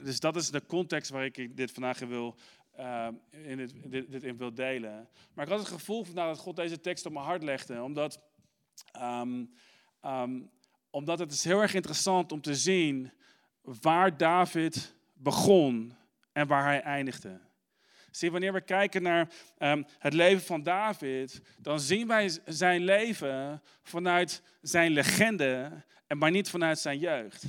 dus 0.02 0.21
dat 0.21 0.37
is 0.37 0.50
de 0.50 0.66
context 0.66 1.11
waar 1.11 1.25
ik 1.25 1.56
dit 1.56 1.71
vandaag 1.71 1.99
wil, 1.99 2.37
uh, 2.78 3.09
in 3.30 3.56
dit, 3.56 3.73
dit, 4.11 4.23
in 4.23 4.37
wil 4.37 4.54
delen. 4.54 5.09
Maar 5.33 5.44
ik 5.44 5.50
had 5.50 5.61
het 5.61 5.68
gevoel 5.68 6.04
vandaag 6.04 6.26
dat 6.26 6.38
God 6.38 6.56
deze 6.56 6.80
tekst 6.80 7.06
op 7.06 7.12
mijn 7.12 7.25
hart 7.25 7.42
legde, 7.42 7.83
omdat, 7.83 8.21
omdat 10.90 11.18
het 11.18 11.33
is 11.33 11.44
heel 11.44 11.61
erg 11.61 11.75
interessant 11.75 12.33
om 12.33 12.40
te 12.40 12.54
zien 12.54 13.12
waar 13.62 14.16
David 14.16 14.94
begon 15.12 15.94
en 16.35 16.47
waar 16.47 16.64
hij 16.64 16.81
eindigde. 16.81 17.41
Zie, 18.11 18.31
wanneer 18.31 18.53
we 18.53 18.61
kijken 18.61 19.03
naar 19.03 19.29
ehm, 19.59 19.83
het 19.99 20.12
leven 20.12 20.45
van 20.45 20.62
David, 20.62 21.43
dan 21.59 21.81
zien 21.81 22.07
wij 22.07 22.31
zijn 22.45 22.85
leven 22.85 23.62
vanuit 23.83 24.43
zijn 24.61 24.93
legende, 24.93 25.83
en 26.07 26.19
maar 26.19 26.31
niet 26.31 26.50
vanuit 26.50 26.79
zijn 26.79 26.99
jeugd. 26.99 27.45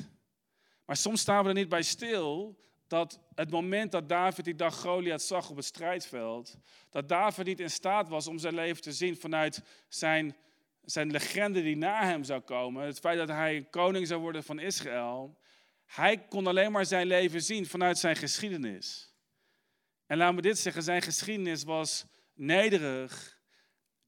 Maar 0.86 0.96
soms 0.96 1.22
staan 1.22 1.44
we 1.44 1.50
er 1.50 1.56
niet 1.56 1.70
bij 1.70 1.82
stil 1.82 2.60
dat 2.88 3.20
het 3.36 3.52
moment 3.52 3.92
dat 3.92 4.10
David 4.10 4.46
die 4.46 4.56
dag 4.56 4.76
Goliath 4.76 5.22
zag 5.22 5.50
op 5.50 5.56
het 5.56 5.66
strijdveld, 5.66 6.58
dat 6.90 7.10
David 7.10 7.46
niet 7.46 7.60
in 7.60 7.70
staat 7.70 8.10
was 8.10 8.28
om 8.28 8.38
zijn 8.38 8.56
leven 8.56 8.82
te 8.82 8.92
zien 8.92 9.18
vanuit 9.18 9.64
zijn, 9.90 10.36
zijn 10.82 11.12
legende 11.12 11.62
die 11.62 11.78
na 11.78 12.06
hem 12.06 12.24
zou 12.24 12.42
komen. 12.42 12.86
Het 12.86 13.00
feit 13.00 13.18
dat 13.18 13.28
hij 13.28 13.68
koning 13.70 14.08
zou 14.08 14.22
worden 14.22 14.44
van 14.44 14.60
Israël. 14.60 15.38
Hij 15.86 16.18
kon 16.18 16.48
alleen 16.48 16.72
maar 16.72 16.86
zijn 16.86 17.08
leven 17.08 17.42
zien 17.42 17.66
vanuit 17.66 17.98
zijn 17.98 18.16
geschiedenis. 18.16 19.14
En 20.06 20.18
laat 20.18 20.34
me 20.34 20.42
dit 20.42 20.60
zeggen, 20.60 20.84
zijn 20.84 21.02
geschiedenis 21.02 21.64
was 21.64 22.06
nederig. 22.34 23.40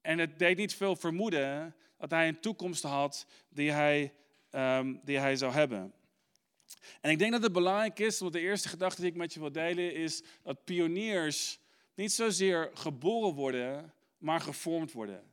En 0.01 0.17
het 0.17 0.39
deed 0.39 0.57
niet 0.57 0.75
veel 0.75 0.95
vermoeden 0.95 1.75
dat 1.97 2.11
hij 2.11 2.27
een 2.27 2.39
toekomst 2.39 2.83
had 2.83 3.25
die 3.49 3.71
hij, 3.71 4.13
ehm, 4.49 4.95
die 5.03 5.17
hij 5.17 5.35
zou 5.35 5.53
hebben. 5.53 5.93
En 7.01 7.11
ik 7.11 7.19
denk 7.19 7.31
dat 7.31 7.41
het 7.41 7.51
belangrijk 7.51 7.99
is, 7.99 8.19
want 8.19 8.33
de 8.33 8.39
eerste 8.39 8.69
gedachte 8.69 9.01
die 9.01 9.09
ik 9.09 9.17
met 9.17 9.33
je 9.33 9.39
wil 9.39 9.51
delen 9.51 9.93
is 9.93 10.23
dat 10.41 10.63
pioniers 10.63 11.59
niet 11.93 12.11
zozeer 12.11 12.71
geboren 12.73 13.33
worden, 13.33 13.93
maar 14.17 14.41
gevormd 14.41 14.91
worden. 14.91 15.23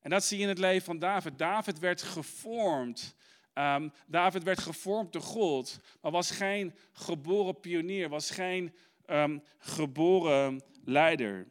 En 0.00 0.10
dat 0.10 0.24
zie 0.24 0.36
je 0.36 0.42
in 0.42 0.48
het 0.48 0.58
leven 0.58 0.84
van 0.84 0.98
David. 0.98 1.38
David 1.38 1.78
werd 1.78 2.02
gevormd 2.02 3.14
Um, 3.58 3.92
David 4.06 4.42
werd 4.42 4.60
gevormd 4.60 5.12
door 5.12 5.22
God, 5.22 5.80
maar 6.00 6.12
was 6.12 6.30
geen 6.30 6.74
geboren 6.92 7.60
pionier, 7.60 8.08
was 8.08 8.30
geen 8.30 8.74
um, 9.06 9.42
geboren 9.58 10.62
leider. 10.84 11.46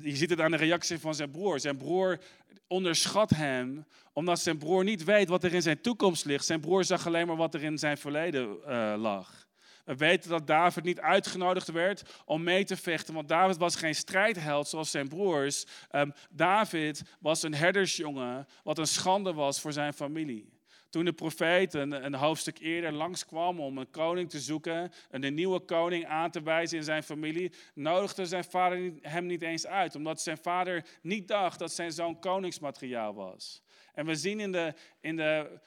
Je 0.00 0.16
ziet 0.16 0.30
het 0.30 0.40
aan 0.40 0.50
de 0.50 0.56
reactie 0.56 0.98
van 0.98 1.14
zijn 1.14 1.30
broer. 1.30 1.60
Zijn 1.60 1.76
broer 1.76 2.20
onderschat 2.66 3.30
hem, 3.30 3.86
omdat 4.12 4.40
zijn 4.40 4.58
broer 4.58 4.84
niet 4.84 5.04
weet 5.04 5.28
wat 5.28 5.44
er 5.44 5.54
in 5.54 5.62
zijn 5.62 5.80
toekomst 5.80 6.24
ligt. 6.24 6.46
Zijn 6.46 6.60
broer 6.60 6.84
zag 6.84 7.06
alleen 7.06 7.26
maar 7.26 7.36
wat 7.36 7.54
er 7.54 7.62
in 7.62 7.78
zijn 7.78 7.98
verleden 7.98 8.58
uh, 8.68 8.94
lag. 8.96 9.46
We 9.84 9.96
weten 9.96 10.30
dat 10.30 10.46
David 10.46 10.84
niet 10.84 11.00
uitgenodigd 11.00 11.70
werd 11.70 12.22
om 12.24 12.42
mee 12.42 12.64
te 12.64 12.76
vechten, 12.76 13.14
want 13.14 13.28
David 13.28 13.56
was 13.56 13.76
geen 13.76 13.94
strijdheld 13.94 14.68
zoals 14.68 14.90
zijn 14.90 15.08
broers. 15.08 15.64
Um, 15.90 16.12
David 16.30 17.02
was 17.20 17.42
een 17.42 17.54
herdersjongen, 17.54 18.46
wat 18.62 18.78
een 18.78 18.86
schande 18.86 19.32
was 19.32 19.60
voor 19.60 19.72
zijn 19.72 19.92
familie. 19.92 20.53
Toen 20.94 21.04
de 21.04 21.12
profeet 21.12 21.74
een, 21.74 22.04
een, 22.04 22.14
hoofdstuk 22.14 22.58
eerder 22.58 22.92
langskwam 22.92 23.60
om 23.60 23.78
een 23.78 23.90
koning 23.90 24.30
te 24.30 24.40
zoeken 24.40 24.92
en 25.10 25.24
een 25.24 25.34
nieuwe 25.34 25.60
koning 25.60 26.06
aan 26.06 26.30
te 26.30 26.42
wijzen 26.42 26.78
in 26.78 26.84
zijn 26.84 27.02
familie, 27.02 27.52
nodigde 27.74 28.26
zijn 28.26 28.44
vader 28.44 28.92
hem 29.00 29.26
niet 29.26 29.42
eens 29.42 29.66
uit, 29.66 29.94
omdat 29.94 30.20
zijn 30.20 30.38
vader 30.38 30.86
niet 31.02 31.28
dacht 31.28 31.58
dat 31.58 31.72
zijn 31.72 31.92
zoon 31.92 32.18
koningsmateriaal 32.18 33.14
was. 33.14 33.62
En 33.94 34.06
we 34.06 34.14
zien 34.14 34.40
in 34.40 34.52
de, 34.52 34.74
in 35.00 35.16
de 35.16 35.60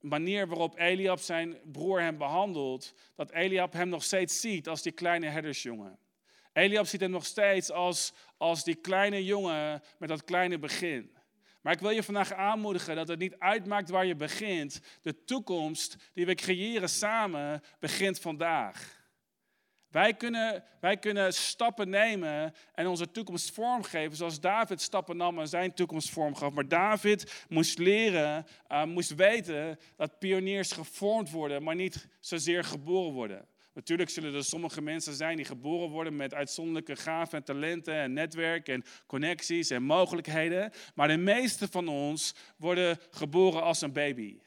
manier 0.00 0.46
waarop 0.48 0.78
Eliab 0.78 1.18
zijn 1.18 1.58
broer 1.64 2.00
hem 2.00 2.18
behandelt, 2.18 2.94
dat 3.14 3.32
Eliab 3.32 3.72
hem 3.72 3.88
nog 3.88 4.02
steeds 4.02 4.40
ziet 4.40 4.68
als 4.68 4.82
die 4.82 4.92
kleine 4.92 5.26
herdersjongen. 5.26 5.98
Eliab 6.52 6.86
ziet 6.86 7.00
hem 7.00 7.10
nog 7.10 7.24
steeds 7.24 7.70
als, 7.70 8.12
als 8.36 8.64
die 8.64 8.74
kleine 8.74 9.24
jongen 9.24 9.82
met 9.98 10.08
dat 10.08 10.24
kleine 10.24 10.58
begin. 10.58 11.15
Maar 11.66 11.74
ik 11.74 11.80
wil 11.80 11.90
je 11.90 12.02
vandaag 12.02 12.32
aanmoedigen 12.32 12.96
dat 12.96 13.08
het 13.08 13.18
niet 13.18 13.38
uitmaakt 13.38 13.90
waar 13.90 14.06
je 14.06 14.16
begint. 14.16 14.80
De 15.02 15.24
toekomst 15.24 15.96
die 16.14 16.26
we 16.26 16.34
creëren 16.34 16.88
samen 16.88 17.62
begint 17.78 18.18
vandaag. 18.20 19.04
Wij 19.88 20.14
kunnen, 20.14 20.64
wij 20.80 20.96
kunnen 20.96 21.34
stappen 21.34 21.88
nemen 21.88 22.54
en 22.74 22.86
onze 22.86 23.10
toekomst 23.10 23.52
vormgeven 23.52 24.16
zoals 24.16 24.40
David 24.40 24.80
stappen 24.80 25.16
nam 25.16 25.38
en 25.38 25.48
zijn 25.48 25.74
toekomst 25.74 26.10
vormgaf. 26.10 26.52
Maar 26.52 26.68
David 26.68 27.44
moest 27.48 27.78
leren, 27.78 28.46
uh, 28.68 28.84
moest 28.84 29.14
weten 29.14 29.78
dat 29.96 30.18
pioniers 30.18 30.72
gevormd 30.72 31.30
worden, 31.30 31.62
maar 31.62 31.74
niet 31.74 32.08
zozeer 32.20 32.64
geboren 32.64 33.12
worden. 33.12 33.48
Natuurlijk 33.76 34.10
zullen 34.10 34.34
er 34.34 34.44
sommige 34.44 34.82
mensen 34.82 35.14
zijn 35.14 35.36
die 35.36 35.44
geboren 35.44 35.88
worden 35.88 36.16
met 36.16 36.34
uitzonderlijke 36.34 36.96
gaven 36.96 37.38
en 37.38 37.44
talenten 37.44 37.94
en 37.94 38.12
netwerk 38.12 38.68
en 38.68 38.84
connecties 39.06 39.70
en 39.70 39.82
mogelijkheden. 39.82 40.72
Maar 40.94 41.08
de 41.08 41.16
meeste 41.16 41.68
van 41.68 41.88
ons 41.88 42.34
worden 42.56 42.98
geboren 43.10 43.62
als 43.62 43.80
een 43.80 43.92
baby. 43.92 44.38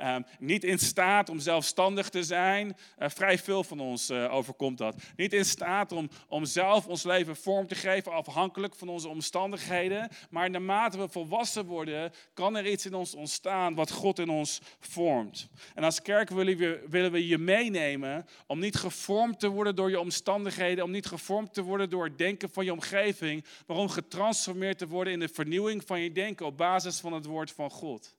Um, 0.00 0.24
niet 0.38 0.64
in 0.64 0.78
staat 0.78 1.28
om 1.28 1.38
zelfstandig 1.38 2.08
te 2.08 2.22
zijn. 2.22 2.76
Uh, 2.98 3.08
vrij 3.08 3.38
veel 3.38 3.64
van 3.64 3.80
ons 3.80 4.10
uh, 4.10 4.34
overkomt 4.34 4.78
dat. 4.78 4.96
Niet 5.16 5.32
in 5.32 5.44
staat 5.44 5.92
om, 5.92 6.08
om 6.28 6.44
zelf 6.44 6.86
ons 6.86 7.02
leven 7.02 7.36
vorm 7.36 7.66
te 7.66 7.74
geven, 7.74 8.12
afhankelijk 8.12 8.74
van 8.74 8.88
onze 8.88 9.08
omstandigheden. 9.08 10.08
Maar 10.30 10.50
naarmate 10.50 10.98
we 10.98 11.08
volwassen 11.08 11.64
worden, 11.64 12.12
kan 12.34 12.56
er 12.56 12.66
iets 12.66 12.86
in 12.86 12.94
ons 12.94 13.14
ontstaan 13.14 13.74
wat 13.74 13.90
God 13.90 14.18
in 14.18 14.28
ons 14.28 14.60
vormt. 14.80 15.48
En 15.74 15.84
als 15.84 16.02
kerk 16.02 16.30
willen 16.30 16.56
we, 16.56 16.86
willen 16.88 17.12
we 17.12 17.26
je 17.26 17.38
meenemen 17.38 18.26
om 18.46 18.58
niet 18.58 18.76
gevormd 18.76 19.40
te 19.40 19.48
worden 19.48 19.76
door 19.76 19.90
je 19.90 20.00
omstandigheden, 20.00 20.84
om 20.84 20.90
niet 20.90 21.06
gevormd 21.06 21.54
te 21.54 21.62
worden 21.62 21.90
door 21.90 22.04
het 22.04 22.18
denken 22.18 22.50
van 22.50 22.64
je 22.64 22.72
omgeving, 22.72 23.44
maar 23.66 23.76
om 23.76 23.88
getransformeerd 23.88 24.78
te 24.78 24.88
worden 24.88 25.12
in 25.12 25.20
de 25.20 25.28
vernieuwing 25.28 25.82
van 25.86 26.00
je 26.00 26.12
denken 26.12 26.46
op 26.46 26.56
basis 26.56 27.00
van 27.00 27.12
het 27.12 27.24
woord 27.24 27.50
van 27.50 27.70
God. 27.70 28.14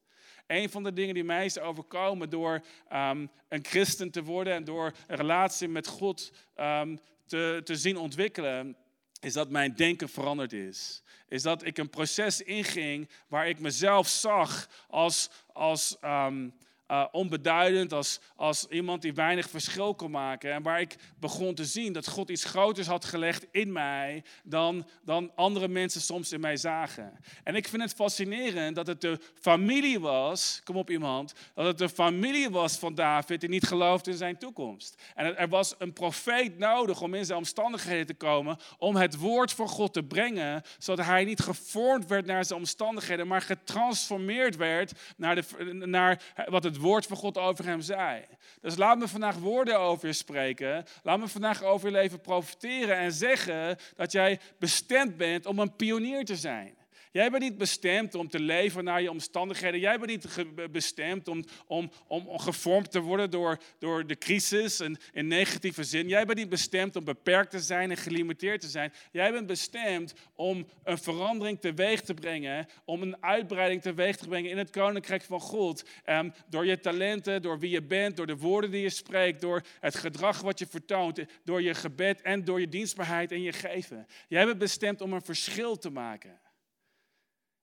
Een 0.47 0.69
van 0.69 0.83
de 0.83 0.93
dingen 0.93 1.13
die 1.13 1.23
mij 1.23 1.45
is 1.45 1.59
overkomen 1.59 2.29
door 2.29 2.63
um, 2.93 3.29
een 3.49 3.65
christen 3.65 4.11
te 4.11 4.23
worden 4.23 4.53
en 4.53 4.63
door 4.63 4.93
een 5.07 5.15
relatie 5.15 5.67
met 5.67 5.87
God 5.87 6.31
um, 6.59 6.99
te, 7.25 7.61
te 7.63 7.75
zien 7.75 7.97
ontwikkelen, 7.97 8.77
is 9.19 9.33
dat 9.33 9.49
mijn 9.49 9.75
denken 9.75 10.09
veranderd 10.09 10.53
is. 10.53 11.03
Is 11.27 11.41
dat 11.41 11.65
ik 11.65 11.77
een 11.77 11.89
proces 11.89 12.41
inging 12.41 13.09
waar 13.27 13.47
ik 13.47 13.59
mezelf 13.59 14.07
zag 14.07 14.69
als, 14.87 15.29
als 15.53 15.97
um, 16.01 16.53
uh, 16.93 17.05
onbeduidend, 17.11 17.93
als, 17.93 18.19
als 18.35 18.67
iemand 18.67 19.01
die 19.01 19.13
weinig 19.13 19.49
verschil 19.49 19.95
kon 19.95 20.11
maken. 20.11 20.53
En 20.53 20.63
waar 20.63 20.81
ik 20.81 20.95
begon 21.19 21.53
te 21.53 21.65
zien 21.65 21.93
dat 21.93 22.07
God 22.07 22.29
iets 22.29 22.43
groters 22.43 22.87
had 22.87 23.05
gelegd 23.05 23.45
in 23.51 23.71
mij 23.71 24.23
dan, 24.43 24.87
dan 25.03 25.31
andere 25.35 25.67
mensen 25.67 26.01
soms 26.01 26.31
in 26.31 26.39
mij 26.39 26.57
zagen. 26.57 27.19
En 27.43 27.55
ik 27.55 27.67
vind 27.67 27.81
het 27.81 27.93
fascinerend 27.93 28.75
dat 28.75 28.87
het 28.87 29.01
de 29.01 29.19
familie 29.41 29.99
was, 29.99 30.61
kom 30.63 30.75
op 30.75 30.89
iemand, 30.89 31.33
dat 31.53 31.65
het 31.65 31.77
de 31.77 31.89
familie 31.89 32.49
was 32.49 32.77
van 32.77 32.95
David 32.95 33.39
die 33.39 33.49
niet 33.49 33.67
geloofde 33.67 34.11
in 34.11 34.17
zijn 34.17 34.37
toekomst. 34.37 35.01
En 35.15 35.37
er 35.37 35.47
was 35.47 35.75
een 35.77 35.93
profeet 35.93 36.57
nodig 36.57 37.01
om 37.01 37.13
in 37.13 37.25
zijn 37.25 37.37
omstandigheden 37.37 38.05
te 38.05 38.13
komen, 38.13 38.57
om 38.77 38.95
het 38.95 39.17
woord 39.17 39.51
van 39.51 39.67
God 39.67 39.93
te 39.93 40.03
brengen, 40.03 40.61
zodat 40.77 41.05
hij 41.05 41.23
niet 41.23 41.39
gevormd 41.39 42.07
werd 42.07 42.25
naar 42.25 42.45
zijn 42.45 42.59
omstandigheden, 42.59 43.27
maar 43.27 43.41
getransformeerd 43.41 44.55
werd 44.55 44.91
naar, 45.17 45.35
de, 45.35 45.73
naar 45.85 46.21
wat 46.49 46.63
het 46.63 46.77
woord 46.83 47.05
van 47.05 47.17
God 47.17 47.37
over 47.37 47.65
hem 47.65 47.81
zei. 47.81 48.25
Dus 48.61 48.75
laat 48.75 48.97
me 48.97 49.07
vandaag 49.07 49.35
woorden 49.35 49.79
over 49.79 50.07
je 50.07 50.13
spreken. 50.13 50.85
Laat 51.03 51.19
me 51.19 51.27
vandaag 51.27 51.63
over 51.63 51.87
je 51.87 51.93
leven 51.93 52.21
profiteren 52.21 52.97
en 52.97 53.11
zeggen 53.11 53.77
dat 53.95 54.11
jij 54.11 54.39
bestemd 54.59 55.17
bent 55.17 55.45
om 55.45 55.59
een 55.59 55.75
pionier 55.75 56.25
te 56.25 56.35
zijn. 56.35 56.75
Jij 57.13 57.29
bent 57.29 57.43
niet 57.43 57.57
bestemd 57.57 58.15
om 58.15 58.29
te 58.29 58.39
leven 58.39 58.83
naar 58.83 59.01
je 59.01 59.09
omstandigheden. 59.09 59.79
Jij 59.79 59.99
bent 59.99 60.09
niet 60.09 60.71
bestemd 60.71 61.27
om, 61.27 61.43
om, 61.67 61.91
om, 62.07 62.39
gevormd 62.39 62.91
te 62.91 62.99
worden 62.99 63.29
door, 63.29 63.57
door 63.79 64.07
de 64.07 64.17
crisis 64.17 64.79
en 64.79 64.97
in 65.11 65.27
negatieve 65.27 65.83
zin. 65.83 66.07
Jij 66.07 66.25
bent 66.25 66.37
niet 66.37 66.49
bestemd 66.49 66.95
om 66.95 67.03
beperkt 67.03 67.51
te 67.51 67.59
zijn 67.59 67.89
en 67.89 67.97
gelimiteerd 67.97 68.61
te 68.61 68.67
zijn. 68.67 68.93
Jij 69.11 69.31
bent 69.31 69.47
bestemd 69.47 70.13
om 70.35 70.67
een 70.83 70.97
verandering 70.97 71.59
teweeg 71.59 72.01
te 72.01 72.13
brengen, 72.13 72.67
om 72.85 73.01
een 73.01 73.23
uitbreiding 73.23 73.81
teweeg 73.81 74.15
te 74.15 74.27
brengen 74.27 74.49
in 74.49 74.57
het 74.57 74.69
koninkrijk 74.69 75.23
van 75.23 75.39
God. 75.39 75.83
Um, 76.05 76.33
door 76.49 76.65
je 76.65 76.79
talenten, 76.79 77.41
door 77.41 77.59
wie 77.59 77.71
je 77.71 77.81
bent, 77.81 78.17
door 78.17 78.27
de 78.27 78.37
woorden 78.37 78.71
die 78.71 78.81
je 78.81 78.89
spreekt, 78.89 79.41
door 79.41 79.61
het 79.79 79.95
gedrag 79.95 80.41
wat 80.41 80.59
je 80.59 80.67
vertoont, 80.67 81.19
door 81.43 81.61
je 81.61 81.73
gebed 81.73 82.21
en 82.21 82.43
door 82.43 82.59
je 82.59 82.69
dienstbaarheid 82.69 83.31
en 83.31 83.41
je 83.41 83.53
geven. 83.53 84.07
Jij 84.27 84.45
bent 84.45 84.57
bestemd 84.57 85.01
om 85.01 85.13
een 85.13 85.21
verschil 85.21 85.77
te 85.77 85.89
maken. 85.89 86.42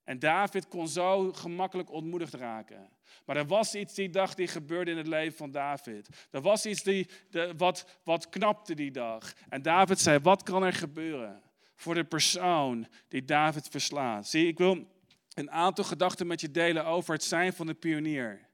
En 0.03 0.19
David 0.19 0.67
kon 0.67 0.87
zo 0.87 1.33
gemakkelijk 1.33 1.91
ontmoedigd 1.91 2.33
raken. 2.33 2.89
Maar 3.25 3.37
er 3.37 3.47
was 3.47 3.75
iets 3.75 3.93
die 3.93 4.09
dag 4.09 4.33
die 4.33 4.47
gebeurde 4.47 4.91
in 4.91 4.97
het 4.97 5.07
leven 5.07 5.37
van 5.37 5.51
David. 5.51 6.09
Er 6.31 6.41
was 6.41 6.65
iets 6.65 6.83
die, 6.83 7.07
de, 7.29 7.53
wat, 7.57 7.99
wat 8.03 8.29
knapte 8.29 8.75
die 8.75 8.91
dag. 8.91 9.33
En 9.49 9.61
David 9.61 9.99
zei, 9.99 10.19
wat 10.19 10.43
kan 10.43 10.63
er 10.63 10.73
gebeuren 10.73 11.41
voor 11.75 11.93
de 11.93 12.03
persoon 12.03 12.87
die 13.07 13.25
David 13.25 13.67
verslaat? 13.67 14.27
Zie, 14.27 14.47
ik 14.47 14.57
wil 14.57 14.87
een 15.33 15.51
aantal 15.51 15.83
gedachten 15.83 16.27
met 16.27 16.41
je 16.41 16.51
delen 16.51 16.85
over 16.85 17.13
het 17.13 17.23
zijn 17.23 17.53
van 17.53 17.65
de 17.65 17.73
pionier. 17.73 18.49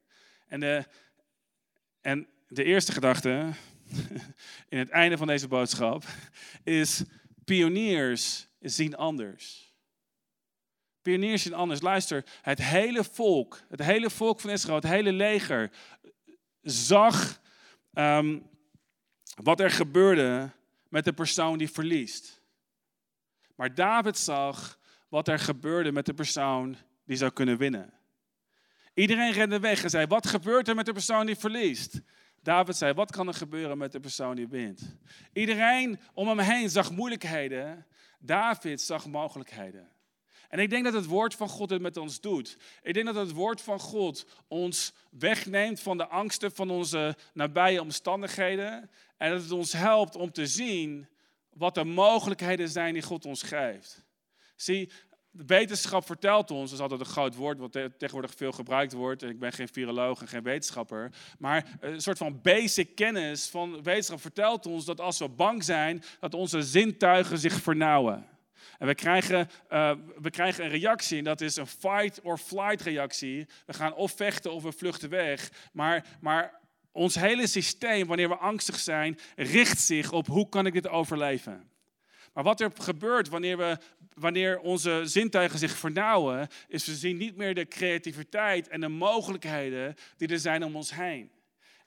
En 0.48 0.60
de, 0.60 0.86
en 2.02 2.28
de 2.48 2.64
eerste 2.64 2.92
gedachte 2.92 3.50
in 4.70 4.78
het 4.78 4.90
einde 4.90 5.18
van 5.18 5.28
deze 5.28 5.48
boodschap 5.48 6.04
is, 6.64 7.04
pioniers 7.46 8.48
zien 8.60 8.96
anders. 8.96 9.67
Pioniers 11.08 11.46
in 11.46 11.54
anders. 11.54 11.82
Luister, 11.82 12.26
het 12.42 12.62
hele 12.62 13.04
volk, 13.04 13.60
het 13.70 13.84
hele 13.84 14.10
volk 14.10 14.40
van 14.40 14.50
Israël, 14.50 14.76
het 14.76 14.88
hele 14.88 15.12
leger, 15.12 15.72
zag 16.62 17.42
um, 17.94 18.50
wat 19.36 19.60
er 19.60 19.72
gebeurde 19.72 20.50
met 20.90 21.06
de 21.06 21.14
persoon 21.14 21.58
die 21.58 21.70
verliest. 21.70 22.42
Maar 23.56 23.76
David 23.76 24.18
zag 24.18 24.80
wat 25.10 25.28
er 25.28 25.40
gebeurde 25.40 25.92
met 25.92 26.06
de 26.06 26.14
persoon 26.14 26.78
die 27.06 27.18
zou 27.18 27.32
kunnen 27.32 27.58
winnen. 27.58 27.94
Iedereen 28.94 29.32
rende 29.32 29.60
weg 29.60 29.84
en 29.84 29.90
zei: 29.90 30.06
Wat 30.06 30.28
gebeurt 30.28 30.68
er 30.68 30.76
met 30.76 30.86
de 30.86 30.94
persoon 30.94 31.26
die 31.26 31.38
verliest? 31.38 32.02
David 32.42 32.76
zei: 32.76 32.94
Wat 32.94 33.12
kan 33.12 33.28
er 33.28 33.34
gebeuren 33.34 33.78
met 33.78 33.92
de 33.92 34.00
persoon 34.00 34.36
die 34.36 34.48
wint? 34.48 34.98
Iedereen 35.34 36.00
om 36.14 36.28
hem 36.28 36.40
heen 36.40 36.70
zag 36.70 36.92
moeilijkheden. 36.92 37.86
David 38.20 38.82
zag 38.82 39.06
mogelijkheden. 39.06 39.96
En 40.50 40.60
ik 40.60 40.70
denk 40.70 40.84
dat 40.84 40.94
het 40.94 41.06
woord 41.06 41.36
van 41.36 41.50
God 41.50 41.70
het 41.70 41.82
met 41.82 41.98
ons 41.98 42.22
doet. 42.22 42.58
Ik 42.82 42.94
denk 42.94 43.06
dat 43.06 43.16
het 43.16 43.32
woord 43.32 43.62
van 43.62 43.80
God 43.80 44.26
ons 44.48 44.94
wegneemt 45.12 45.80
van 45.80 45.98
de 45.98 46.08
angsten 46.08 46.52
van 46.52 46.70
onze 46.70 47.16
nabije 47.34 47.82
omstandigheden. 47.82 48.90
En 49.18 49.32
dat 49.32 49.42
het 49.42 49.52
ons 49.52 49.74
helpt 49.74 50.16
om 50.16 50.32
te 50.32 50.48
zien 50.48 51.08
wat 51.54 51.76
de 51.76 51.84
mogelijkheden 51.84 52.70
zijn 52.70 52.94
die 52.94 53.02
God 53.02 53.26
ons 53.26 53.42
geeft. 53.44 54.06
Zie, 54.56 54.92
de 55.32 55.44
wetenschap 55.46 56.06
vertelt 56.06 56.52
ons, 56.52 56.70
dat 56.70 56.80
is 56.80 56.80
altijd 56.80 57.00
een 57.00 57.14
groot 57.14 57.36
woord 57.36 57.60
wat 57.60 57.72
tegenwoordig 57.72 58.34
veel 58.36 58.52
gebruikt 58.52 58.94
wordt. 58.94 59.24
Ik 59.24 59.40
ben 59.40 59.54
geen 59.54 59.68
viroloog 59.68 60.22
en 60.22 60.28
geen 60.28 60.44
wetenschapper. 60.44 61.12
Maar 61.40 61.78
een 61.80 62.02
soort 62.02 62.18
van 62.18 62.42
basic 62.42 62.96
kennis 62.96 63.48
van 63.48 63.84
wetenschap 63.84 64.22
vertelt 64.22 64.66
ons 64.66 64.86
dat 64.86 65.02
als 65.02 65.18
we 65.18 65.30
bang 65.30 65.64
zijn, 65.64 66.04
dat 66.20 66.34
onze 66.34 66.62
zintuigen 66.62 67.38
zich 67.38 67.54
vernauwen. 67.54 68.37
En 68.78 68.88
we 68.88 68.96
krijgen, 68.96 69.50
uh, 69.72 69.92
we 70.22 70.30
krijgen 70.30 70.64
een 70.64 70.70
reactie 70.70 71.18
en 71.18 71.24
dat 71.24 71.42
is 71.42 71.56
een 71.56 71.68
fight 71.68 72.22
or 72.22 72.38
flight 72.38 72.82
reactie. 72.82 73.48
We 73.66 73.74
gaan 73.74 73.94
of 73.94 74.12
vechten 74.12 74.52
of 74.52 74.64
we 74.64 74.72
vluchten 74.72 75.10
weg. 75.10 75.52
Maar, 75.74 76.06
maar 76.22 76.60
ons 76.92 77.16
hele 77.16 77.48
systeem, 77.48 78.08
wanneer 78.08 78.30
we 78.30 78.36
angstig 78.36 78.80
zijn, 78.80 79.20
richt 79.36 79.80
zich 79.80 80.12
op 80.12 80.28
hoe 80.28 80.50
kan 80.50 80.66
ik 80.66 80.74
dit 80.74 80.88
overleven. 80.88 81.70
Maar 82.34 82.44
wat 82.44 82.62
er 82.62 82.72
gebeurt 82.80 83.30
wanneer, 83.30 83.58
we, 83.58 83.78
wanneer 84.14 84.60
onze 84.60 85.02
zintuigen 85.04 85.60
zich 85.60 85.72
vernauwen, 85.72 86.48
is 86.68 86.86
we 86.86 86.96
zien 86.96 87.18
niet 87.18 87.36
meer 87.36 87.54
de 87.54 87.68
creativiteit 87.68 88.68
en 88.68 88.82
de 88.82 88.88
mogelijkheden 88.88 89.96
die 90.18 90.28
er 90.28 90.40
zijn 90.40 90.64
om 90.64 90.76
ons 90.76 90.96
heen. 90.96 91.32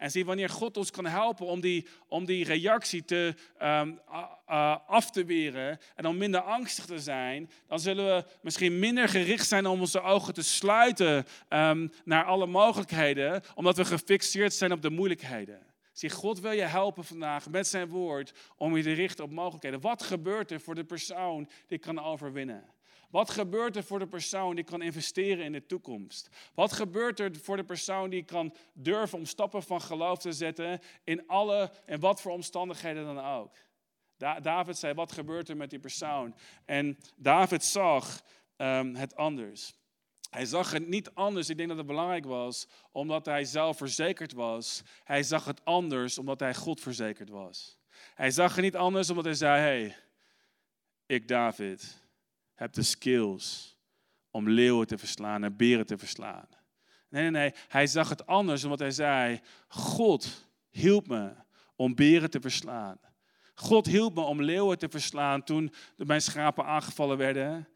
En 0.00 0.10
zie, 0.10 0.24
wanneer 0.24 0.48
God 0.48 0.76
ons 0.76 0.90
kan 0.90 1.06
helpen 1.06 1.46
om 1.46 1.60
die, 1.60 1.86
om 2.08 2.24
die 2.24 2.44
reactie 2.44 3.04
te, 3.04 3.34
uh, 3.62 4.76
af 4.86 5.10
te 5.10 5.24
weren 5.24 5.78
en 5.94 6.06
om 6.06 6.16
minder 6.16 6.40
angstig 6.40 6.84
te 6.84 6.98
zijn, 6.98 7.50
dan 7.66 7.80
zullen 7.80 8.16
we 8.16 8.24
misschien 8.42 8.78
minder 8.78 9.08
gericht 9.08 9.48
zijn 9.48 9.66
om 9.66 9.80
onze 9.80 10.00
ogen 10.00 10.34
te 10.34 10.42
sluiten 10.42 11.26
um, 11.48 11.92
naar 12.04 12.24
alle 12.24 12.46
mogelijkheden, 12.46 13.42
omdat 13.54 13.76
we 13.76 13.84
gefixeerd 13.84 14.54
zijn 14.54 14.72
op 14.72 14.82
de 14.82 14.90
moeilijkheden. 14.90 15.66
Zie, 15.92 16.10
God 16.10 16.40
wil 16.40 16.52
je 16.52 16.62
helpen 16.62 17.04
vandaag 17.04 17.48
met 17.48 17.66
zijn 17.66 17.88
woord 17.88 18.32
om 18.56 18.76
je 18.76 18.82
te 18.82 18.92
richten 18.92 19.24
op 19.24 19.30
mogelijkheden. 19.30 19.80
Wat 19.80 20.02
gebeurt 20.02 20.50
er 20.50 20.60
voor 20.60 20.74
de 20.74 20.84
persoon 20.84 21.48
die 21.66 21.78
kan 21.78 22.02
overwinnen? 22.02 22.64
Wat 23.11 23.31
gebeurt 23.31 23.77
er 23.77 23.85
voor 23.85 23.99
de 23.99 24.07
persoon 24.07 24.55
die 24.55 24.64
kan 24.64 24.83
investeren 24.83 25.44
in 25.44 25.53
de 25.53 25.66
toekomst? 25.66 26.29
Wat 26.55 26.73
gebeurt 26.73 27.20
er 27.20 27.37
voor 27.37 27.57
de 27.57 27.64
persoon 27.64 28.11
die 28.11 28.25
kan 28.25 28.55
durven 28.73 29.18
om 29.18 29.25
stappen 29.25 29.62
van 29.62 29.81
geloof 29.81 30.18
te 30.18 30.33
zetten 30.33 30.81
in 31.05 31.27
alle 31.27 31.73
en 31.87 32.01
wat 32.01 32.20
voor 32.20 32.33
omstandigheden 32.33 33.05
dan 33.05 33.25
ook? 33.25 33.57
David 34.42 34.79
zei, 34.79 34.94
wat 34.94 35.12
gebeurt 35.12 35.49
er 35.49 35.57
met 35.57 35.70
die 35.70 35.79
persoon? 35.79 36.35
En 36.64 36.99
David 37.16 37.64
zag 37.64 38.23
ehm, 38.57 38.94
het 38.94 39.16
anders. 39.16 39.75
Hij 40.31 40.44
zag 40.44 40.70
het 40.70 40.88
niet 40.88 41.14
anders, 41.14 41.49
ik 41.49 41.57
denk 41.57 41.68
dat 41.68 41.79
het 41.79 41.87
belangrijk 41.87 42.25
was, 42.25 42.66
omdat 42.92 43.27
hij 43.27 43.44
zelf 43.44 43.77
verzekerd 43.77 44.33
was. 44.33 44.83
Hij 45.05 45.23
zag 45.23 45.44
het 45.44 45.64
anders, 45.64 46.18
omdat 46.18 46.40
hij 46.40 46.55
God 46.55 46.81
verzekerd 46.81 47.29
was. 47.29 47.79
Hij 48.14 48.31
zag 48.31 48.55
het 48.55 48.64
niet 48.64 48.77
anders, 48.77 49.11
omdat 49.11 49.25
hij 49.25 49.35
zei, 49.35 49.61
hey, 49.61 49.96
ik 51.07 51.29
David 51.29 52.09
heb 52.61 52.73
de 52.73 52.83
skills 52.83 53.77
om 54.31 54.49
leeuwen 54.49 54.87
te 54.87 54.99
verslaan 54.99 55.44
en 55.44 55.57
beren 55.57 55.87
te 55.87 55.99
verslaan. 55.99 56.49
Nee, 57.09 57.23
nee, 57.23 57.31
nee. 57.31 57.53
Hij 57.68 57.87
zag 57.87 58.09
het 58.09 58.27
anders, 58.27 58.64
omdat 58.64 58.79
hij 58.79 58.90
zei, 58.90 59.40
God 59.68 60.49
hielp 60.70 61.09
me 61.09 61.33
om 61.77 61.94
beren 61.94 62.31
te 62.31 62.40
verslaan. 62.40 62.99
God 63.55 63.87
hielp 63.87 64.14
me 64.14 64.20
om 64.20 64.42
leeuwen 64.42 64.79
te 64.79 64.88
verslaan 64.88 65.42
toen 65.42 65.73
mijn 65.96 66.23
schapen 66.23 66.64
aangevallen 66.64 67.16
werden. 67.16 67.68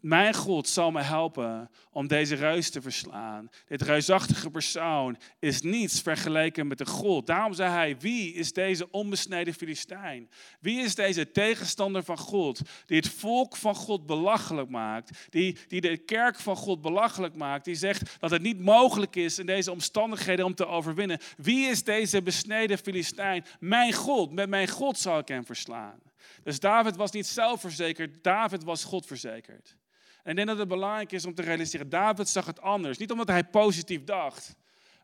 Mijn 0.00 0.34
God 0.34 0.68
zal 0.68 0.90
me 0.90 1.02
helpen 1.02 1.70
om 1.90 2.06
deze 2.06 2.34
reus 2.34 2.70
te 2.70 2.82
verslaan. 2.82 3.48
Dit 3.66 3.82
reusachtige 3.82 4.50
persoon 4.50 5.16
is 5.38 5.60
niets 5.60 6.00
vergeleken 6.00 6.66
met 6.66 6.78
de 6.78 6.86
God. 6.86 7.26
Daarom 7.26 7.52
zei 7.52 7.70
hij, 7.70 7.96
wie 7.98 8.34
is 8.34 8.52
deze 8.52 8.90
onbesneden 8.90 9.54
Filistijn? 9.54 10.30
Wie 10.60 10.80
is 10.80 10.94
deze 10.94 11.30
tegenstander 11.30 12.04
van 12.04 12.18
God, 12.18 12.60
die 12.86 12.96
het 12.96 13.08
volk 13.08 13.56
van 13.56 13.74
God 13.74 14.06
belachelijk 14.06 14.68
maakt, 14.68 15.26
die, 15.30 15.56
die 15.68 15.80
de 15.80 15.96
kerk 15.96 16.40
van 16.40 16.56
God 16.56 16.80
belachelijk 16.80 17.34
maakt, 17.34 17.64
die 17.64 17.74
zegt 17.74 18.16
dat 18.20 18.30
het 18.30 18.42
niet 18.42 18.60
mogelijk 18.60 19.16
is 19.16 19.38
in 19.38 19.46
deze 19.46 19.70
omstandigheden 19.70 20.44
om 20.44 20.54
te 20.54 20.66
overwinnen. 20.66 21.20
Wie 21.36 21.66
is 21.66 21.84
deze 21.84 22.22
besneden 22.22 22.78
Filistijn? 22.78 23.44
Mijn 23.60 23.92
God, 23.92 24.32
met 24.32 24.48
mijn 24.48 24.68
God 24.68 24.98
zal 24.98 25.18
ik 25.18 25.28
hem 25.28 25.46
verslaan. 25.46 26.00
Dus 26.42 26.60
David 26.60 26.96
was 26.96 27.10
niet 27.10 27.26
zelfverzekerd, 27.26 28.24
David 28.24 28.64
was 28.64 28.84
God 28.84 29.06
verzekerd. 29.06 29.76
En 30.22 30.30
ik 30.30 30.36
denk 30.36 30.48
dat 30.48 30.58
het 30.58 30.68
belangrijk 30.68 31.12
is 31.12 31.26
om 31.26 31.34
te 31.34 31.42
realiseren, 31.42 31.88
David 31.88 32.28
zag 32.28 32.46
het 32.46 32.60
anders. 32.60 32.98
Niet 32.98 33.10
omdat 33.10 33.28
hij 33.28 33.44
positief 33.44 34.04
dacht, 34.04 34.54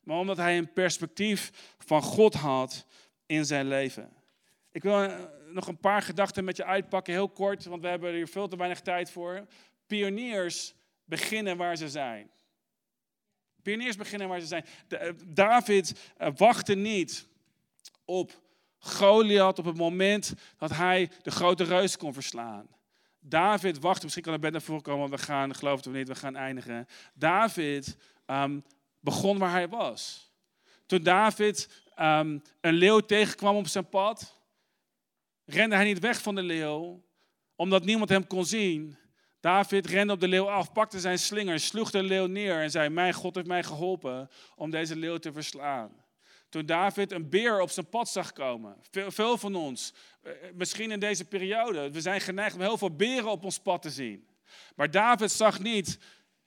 maar 0.03 0.17
omdat 0.17 0.37
hij 0.37 0.59
een 0.59 0.73
perspectief 0.73 1.75
van 1.79 2.03
God 2.03 2.35
had 2.35 2.87
in 3.27 3.45
zijn 3.45 3.69
leven. 3.69 4.13
Ik 4.73 4.83
wil 4.83 5.03
eh, 5.03 5.19
nog 5.47 5.67
een 5.67 5.79
paar 5.79 6.03
gedachten 6.03 6.45
met 6.45 6.57
je 6.57 6.65
uitpakken, 6.65 7.13
heel 7.13 7.29
kort, 7.29 7.65
want 7.65 7.83
we 7.83 7.89
hebben 7.89 8.15
hier 8.15 8.29
veel 8.29 8.49
te 8.49 8.57
weinig 8.57 8.81
tijd 8.81 9.11
voor. 9.11 9.47
Pioniers 9.87 10.75
beginnen 11.05 11.57
waar 11.57 11.77
ze 11.77 11.89
zijn. 11.89 12.31
Pioniers 13.63 13.97
beginnen 13.97 14.29
waar 14.29 14.41
ze 14.41 14.47
zijn. 14.47 14.65
Eh, 14.89 15.11
David 15.27 16.13
eh, 16.17 16.29
wachtte 16.37 16.75
niet 16.75 17.29
op 18.05 18.41
Goliath 18.79 19.59
op 19.59 19.65
het 19.65 19.77
moment 19.77 20.35
dat 20.57 20.71
hij 20.71 21.11
de 21.23 21.31
grote 21.31 21.65
reus 21.65 21.97
kon 21.97 22.13
verslaan. 22.13 22.69
David 23.21 23.79
wachtte, 23.79 24.03
misschien 24.05 24.25
kan 24.25 24.33
er 24.33 24.39
bed 24.39 24.53
naar 24.53 24.63
voren 24.63 25.11
we 25.11 25.19
gaan, 25.19 25.55
geloof 25.55 25.77
het 25.77 25.87
of 25.87 25.93
niet, 25.93 26.09
we 26.09 26.15
gaan 26.15 26.37
eindigen. 26.37 26.87
David 27.15 27.97
um, 28.27 28.65
begon 29.01 29.39
waar 29.39 29.51
hij 29.51 29.69
was. 29.69 30.33
Toen 30.87 31.03
David 31.03 31.83
um, 32.01 32.43
een 32.61 32.75
leeuw 32.75 33.01
tegenkwam 33.01 33.57
op 33.57 33.67
zijn 33.67 33.89
pad, 33.89 34.41
rende 35.45 35.75
hij 35.75 35.85
niet 35.85 35.99
weg 35.99 36.23
van 36.23 36.35
de 36.35 36.43
leeuw, 36.43 37.03
omdat 37.57 37.85
niemand 37.85 38.11
hem 38.11 38.27
kon 38.27 38.45
zien. 38.45 38.97
David 39.41 39.87
rende 39.87 40.13
op 40.13 40.21
de 40.21 40.29
leeuw 40.29 40.51
af, 40.51 40.73
pakte 40.73 41.01
zijn 41.01 41.19
slinger, 41.19 41.61
sloeg 41.61 41.91
de 41.91 42.03
leeuw 42.03 42.27
neer 42.27 42.61
en 42.61 42.71
zei: 42.71 42.89
Mijn 42.89 43.13
God 43.13 43.35
heeft 43.35 43.47
mij 43.47 43.63
geholpen 43.63 44.31
om 44.55 44.71
deze 44.71 44.97
leeuw 44.97 45.17
te 45.17 45.33
verslaan. 45.33 46.05
Toen 46.49 46.67
David 46.67 47.13
een 47.13 47.29
beer 47.29 47.61
op 47.61 47.71
zijn 47.71 47.89
pad 47.89 48.09
zag 48.09 48.33
komen. 48.33 48.77
Veel, 48.91 49.11
veel 49.11 49.39
van 49.39 49.55
ons, 49.55 49.95
eh, 50.23 50.33
misschien 50.55 50.91
in 50.91 51.01
deze 51.01 51.25
periode, 51.25 51.91
we 51.91 52.01
zijn 52.01 52.21
geneigd 52.21 52.55
om 52.55 52.61
heel 52.61 52.79
veel 52.79 52.97
beren 52.97 53.31
op 53.31 53.45
ons 53.45 53.59
pad 53.59 53.83
te 53.83 53.91
zien. 53.91 54.29
Maar 54.77 54.91
David 54.91 55.31
zag 55.31 55.61
niet 55.61 55.99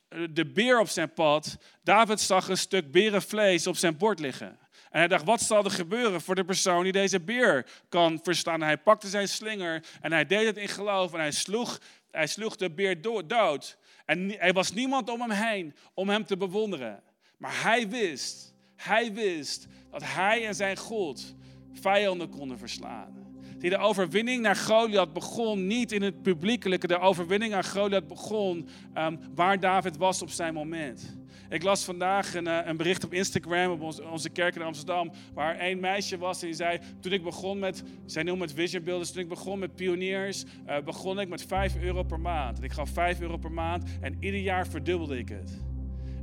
eh, 0.08 0.20
de 0.30 0.46
beer 0.46 0.80
op 0.80 0.88
zijn 0.88 1.14
pad. 1.14 1.58
David 1.84 2.20
zag 2.20 2.48
een 2.48 2.58
stuk 2.58 2.92
berenvlees 2.92 3.68
op 3.68 3.76
zijn 3.76 3.98
bord 3.98 4.20
liggen. 4.20 4.60
En 4.92 5.00
hij 5.00 5.08
dacht, 5.08 5.26
wat 5.26 5.42
zal 5.42 5.64
er 5.64 5.72
gebeuren 5.72 6.22
voor 6.22 6.36
de 6.36 6.46
persoon 6.46 6.84
die 6.84 6.92
deze 6.92 7.20
beer 7.20 7.66
kan 7.90 8.20
verstaan? 8.24 8.62
hij 8.62 8.78
pakte 8.78 9.08
zijn 9.08 9.28
slinger 9.28 9.86
en 10.02 10.12
hij 10.12 10.26
deed 10.26 10.46
het 10.46 10.58
in 10.58 10.68
geloof 10.68 11.14
en 11.14 11.20
hij 11.20 11.32
sloeg, 11.32 11.80
hij 12.12 12.28
sloeg 12.28 12.56
de 12.56 12.72
beer 12.72 13.02
dood. 13.28 13.78
En 14.06 14.40
er 14.40 14.54
was 14.54 14.72
niemand 14.72 15.10
om 15.10 15.22
hem 15.22 15.32
heen 15.32 15.76
om 15.94 16.10
hem 16.10 16.26
te 16.26 16.38
bewonderen. 16.38 17.04
Maar 17.38 17.62
hij 17.62 17.90
wist, 17.90 18.51
hij 18.84 19.14
wist 19.14 19.68
dat 19.90 20.04
hij 20.04 20.46
en 20.46 20.56
zijn 20.56 20.78
God 20.78 21.36
vijanden 21.74 22.30
konden 22.30 22.58
verslaan. 22.58 23.22
Die 23.62 23.70
de 23.70 23.78
overwinning 23.78 24.42
naar 24.42 24.56
Goliath 24.56 25.14
begon 25.14 25.68
niet 25.68 25.92
in 25.92 26.02
het 26.02 26.22
publiekelijke. 26.22 26.88
De 26.88 27.00
overwinning 27.00 27.54
aan 27.54 27.64
Goliath 27.64 28.08
begon 28.08 28.68
um, 28.98 29.20
waar 29.36 29.60
David 29.60 29.98
was 29.98 30.22
op 30.22 30.30
zijn 30.30 30.54
moment. 30.54 31.16
Ik 31.50 31.64
las 31.64 31.84
vandaag 31.84 32.34
een, 32.34 32.48
uh, 32.48 32.60
een 32.64 32.78
bericht 32.78 33.04
op 33.04 33.14
Instagram 33.14 33.72
op 33.72 34.02
onze 34.12 34.30
kerk 34.30 34.56
in 34.56 34.62
Amsterdam. 34.62 35.12
Waar 35.34 35.62
een 35.62 35.80
meisje 35.80 36.18
was 36.18 36.42
en 36.42 36.48
die 36.48 36.56
zei: 36.56 36.80
Toen 37.00 37.12
ik 37.12 37.24
begon 37.24 37.60
met, 37.60 37.84
zij 38.06 38.24
noemt 38.24 38.42
het 38.42 38.54
Vision 38.54 38.84
Builders, 38.84 39.12
toen 39.12 39.22
ik 39.22 39.30
begon 39.30 39.60
met 39.60 39.76
pioniers, 39.76 40.44
uh, 40.68 40.80
begon 40.80 41.20
ik 41.20 41.30
met 41.30 41.46
5 41.46 41.76
euro 41.82 42.04
per 42.04 42.20
maand. 42.20 42.58
En 42.58 42.64
ik 42.64 42.72
gaf 42.72 42.90
5 42.90 43.22
euro 43.22 43.38
per 43.38 43.52
maand 43.52 43.84
en 44.02 44.18
ieder 44.20 44.40
jaar 44.40 44.68
verdubbelde 44.68 45.18
ik 45.18 45.30
het. 45.30 45.71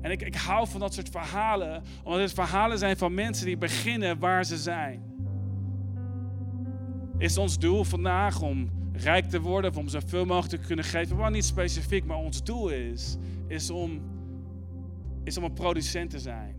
En 0.01 0.11
ik, 0.11 0.23
ik 0.23 0.35
hou 0.35 0.69
van 0.69 0.81
dat 0.81 0.95
soort 0.95 1.09
verhalen, 1.09 1.83
omdat 2.03 2.21
het 2.21 2.33
verhalen 2.33 2.79
zijn 2.79 2.97
van 2.97 3.15
mensen 3.15 3.47
die 3.47 3.57
beginnen 3.57 4.19
waar 4.19 4.45
ze 4.45 4.57
zijn. 4.57 5.03
Is 7.19 7.39
ons 7.39 7.59
doel 7.59 7.85
vandaag 7.85 8.43
om 8.43 8.71
rijk 8.93 9.25
te 9.25 9.41
worden 9.41 9.71
of 9.71 9.77
om 9.77 9.89
zoveel 9.89 10.25
mogelijk 10.25 10.63
te 10.63 10.67
kunnen 10.67 10.85
geven? 10.85 11.17
Wel 11.17 11.31
niet 11.31 11.45
specifiek, 11.45 12.05
maar 12.05 12.17
ons 12.17 12.45
doel 12.45 12.69
is, 12.69 13.17
is, 13.47 13.71
om, 13.71 14.01
is 15.25 15.39
om 15.39 15.45
een 15.45 15.53
producent 15.53 16.11
te 16.11 16.19
zijn. 16.19 16.57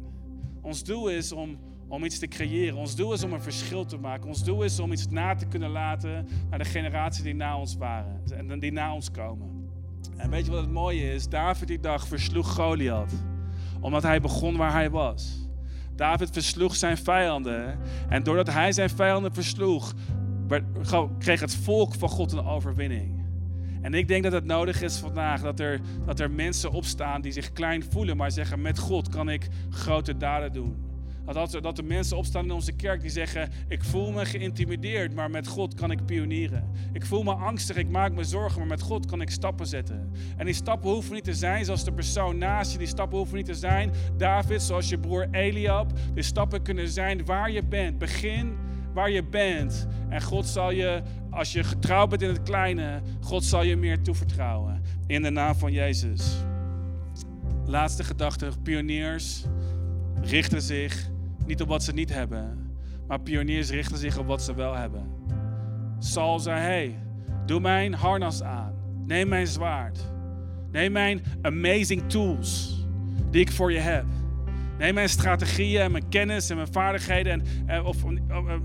Ons 0.62 0.84
doel 0.84 1.10
is 1.10 1.32
om, 1.32 1.58
om 1.88 2.04
iets 2.04 2.20
te 2.20 2.28
creëren. 2.28 2.78
Ons 2.78 2.96
doel 2.96 3.14
is 3.14 3.24
om 3.24 3.34
een 3.34 3.42
verschil 3.42 3.86
te 3.86 3.98
maken. 3.98 4.28
Ons 4.28 4.44
doel 4.44 4.64
is 4.64 4.80
om 4.80 4.92
iets 4.92 5.08
na 5.08 5.36
te 5.36 5.46
kunnen 5.46 5.70
laten 5.70 6.28
naar 6.50 6.60
de 6.60 6.66
generatie 6.66 7.24
die 7.24 7.36
na 7.36 7.60
ons 7.60 7.76
waren 7.76 8.22
en 8.50 8.60
die 8.60 8.72
na 8.72 8.94
ons 8.94 9.12
komen. 9.12 9.59
En 10.18 10.30
weet 10.30 10.46
je 10.46 10.52
wat 10.52 10.62
het 10.62 10.72
mooie 10.72 11.14
is? 11.14 11.30
David 11.30 11.68
die 11.68 11.80
dag 11.80 12.08
versloeg 12.08 12.54
Goliath. 12.54 13.14
Omdat 13.82 14.04
hij 14.04 14.22
begon 14.22 14.58
waar 14.58 14.72
hij 14.72 14.90
was. 14.90 15.48
David 15.96 16.30
versloeg 16.32 16.76
zijn 16.76 16.98
vijanden. 16.98 17.80
En 18.10 18.24
doordat 18.24 18.54
hij 18.54 18.72
zijn 18.72 18.90
vijanden 18.90 19.34
versloeg, 19.34 19.94
kreeg 21.20 21.40
het 21.40 21.56
volk 21.56 21.96
van 21.96 22.10
God 22.10 22.32
een 22.32 22.46
overwinning. 22.46 23.20
En 23.82 23.94
ik 23.94 24.08
denk 24.08 24.24
dat 24.24 24.32
het 24.32 24.46
nodig 24.46 24.82
is 24.82 24.98
vandaag 24.98 25.42
dat 25.42 25.60
er, 25.60 25.80
dat 26.06 26.20
er 26.20 26.32
mensen 26.32 26.72
opstaan 26.72 27.22
die 27.22 27.32
zich 27.32 27.52
klein 27.52 27.84
voelen, 27.90 28.18
maar 28.18 28.32
zeggen: 28.32 28.62
Met 28.62 28.80
God 28.80 29.10
kan 29.10 29.30
ik 29.30 29.48
grote 29.70 30.18
daden 30.18 30.54
doen. 30.54 30.89
Dat, 31.34 31.58
dat 31.62 31.78
er 31.78 31.86
mensen 31.86 32.18
opstaan 32.18 32.44
in 32.44 32.52
onze 32.52 32.72
kerk 32.72 33.02
die 33.02 33.10
zeggen: 33.10 33.50
Ik 33.68 33.84
voel 33.84 34.12
me 34.12 34.26
geïntimideerd, 34.26 35.16
maar 35.16 35.30
met 35.30 35.48
God 35.48 35.74
kan 35.74 35.92
ik 35.92 36.06
pionieren. 36.06 36.72
Ik 36.94 37.06
voel 37.06 37.24
me 37.24 37.34
angstig, 37.34 37.76
ik 37.76 37.90
maak 37.90 38.14
me 38.14 38.24
zorgen, 38.24 38.60
maar 38.60 38.68
met 38.68 38.82
God 38.82 39.06
kan 39.06 39.22
ik 39.22 39.30
stappen 39.30 39.68
zetten. 39.68 40.12
En 40.38 40.46
die 40.46 40.54
stappen 40.54 40.90
hoeven 40.90 41.14
niet 41.14 41.24
te 41.24 41.34
zijn 41.34 41.66
zoals 41.66 41.84
de 41.84 41.92
persoon 41.92 42.38
naast 42.38 42.72
je. 42.72 42.78
Die 42.78 42.88
stappen 42.88 43.18
hoeven 43.18 43.38
niet 43.38 43.46
te 43.46 43.54
zijn, 43.54 43.92
David, 44.18 44.62
zoals 44.62 44.90
je 44.90 44.98
broer 44.98 45.28
Eliab. 45.32 45.92
Die 46.14 46.24
stappen 46.24 46.62
kunnen 46.62 46.88
zijn 46.88 47.26
waar 47.26 47.52
je 47.52 47.64
bent. 47.64 47.98
Begin 47.98 48.58
waar 48.94 49.10
je 49.10 49.24
bent. 49.24 49.88
En 50.10 50.22
God 50.22 50.46
zal 50.46 50.72
je, 50.72 51.02
als 51.30 51.52
je 51.52 51.64
getrouwd 51.64 52.10
bent 52.10 52.22
in 52.22 52.28
het 52.28 52.44
kleine, 52.44 53.02
God 53.22 53.44
zal 53.44 53.64
je 53.64 53.76
meer 53.76 54.02
toevertrouwen. 54.02 54.82
In 55.08 55.22
de 55.22 55.30
naam 55.30 55.56
van 55.56 55.72
Jezus. 55.72 56.36
Laatste 57.66 58.04
gedachte, 58.04 58.52
pioniers 58.64 59.44
richten 60.22 60.62
zich 60.62 61.10
niet 61.50 61.62
op 61.62 61.68
wat 61.68 61.84
ze 61.84 61.94
niet 61.94 62.14
hebben, 62.14 62.72
maar 63.08 63.20
pioniers 63.20 63.70
richten 63.70 63.98
zich 63.98 64.18
op 64.18 64.28
wat 64.28 64.42
ze 64.42 64.56
wel 64.56 64.76
hebben. 64.76 65.12
Saul 66.00 66.40
zei: 66.40 66.60
Hey, 66.60 67.00
doe 67.46 67.60
mijn 67.60 67.94
harnas 67.94 68.44
aan. 68.44 68.74
Neem 69.06 69.28
mijn 69.28 69.48
zwaard. 69.48 70.00
Neem 70.72 70.92
mijn 70.92 71.22
amazing 71.42 72.10
tools 72.10 72.84
die 73.32 73.42
ik 73.42 73.52
voor 73.52 73.72
je 73.72 73.80
heb. 73.80 74.06
Neem 74.78 74.94
mijn 74.94 75.10
strategieën 75.10 75.82
en 75.82 75.92
mijn 75.92 76.10
kennis 76.10 76.50
en 76.50 76.56
mijn 76.56 76.72
vaardigheden. 76.72 77.44
En, 77.66 77.84
of, 77.84 77.98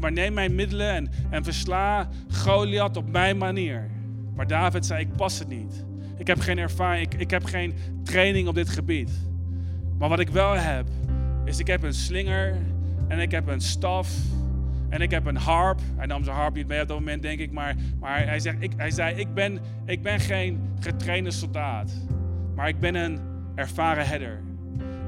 maar 0.00 0.12
neem 0.12 0.32
mijn 0.32 0.54
middelen 0.54 0.94
en, 0.94 1.10
en 1.30 1.44
versla 1.44 2.08
Goliath 2.28 2.96
op 2.96 3.10
mijn 3.10 3.38
manier. 3.38 3.90
Maar 4.34 4.46
David 4.46 4.86
zei: 4.86 5.00
Ik 5.00 5.16
pas 5.16 5.38
het 5.38 5.48
niet. 5.48 5.84
Ik 6.16 6.26
heb 6.26 6.40
geen 6.40 6.58
ervaring, 6.58 7.12
ik, 7.12 7.20
ik 7.20 7.30
heb 7.30 7.44
geen 7.44 7.74
training 8.02 8.48
op 8.48 8.54
dit 8.54 8.68
gebied. 8.68 9.10
Maar 9.98 10.08
wat 10.08 10.20
ik 10.20 10.28
wel 10.28 10.52
heb, 10.52 10.86
is 11.44 11.58
ik 11.58 11.66
heb 11.66 11.82
een 11.82 11.94
slinger 11.94 12.56
en 13.14 13.20
ik 13.20 13.30
heb 13.30 13.48
een 13.48 13.60
staf. 13.60 14.16
En 14.88 15.00
ik 15.00 15.10
heb 15.10 15.26
een 15.26 15.36
harp. 15.36 15.80
Hij 15.96 16.06
nam 16.06 16.24
zijn 16.24 16.36
harp 16.36 16.54
niet 16.54 16.66
mee 16.66 16.82
op 16.82 16.88
dat 16.88 16.98
moment, 16.98 17.22
denk 17.22 17.38
ik. 17.38 17.52
Maar, 17.52 17.74
maar 18.00 18.26
hij, 18.26 18.40
zegt, 18.40 18.56
ik, 18.60 18.72
hij 18.76 18.90
zei, 18.90 19.16
ik 19.16 19.34
ben, 19.34 19.58
ik 19.86 20.02
ben 20.02 20.20
geen 20.20 20.60
getrainde 20.80 21.30
soldaat. 21.30 21.92
Maar 22.54 22.68
ik 22.68 22.80
ben 22.80 22.94
een 22.94 23.20
ervaren 23.54 24.06
herder. 24.06 24.40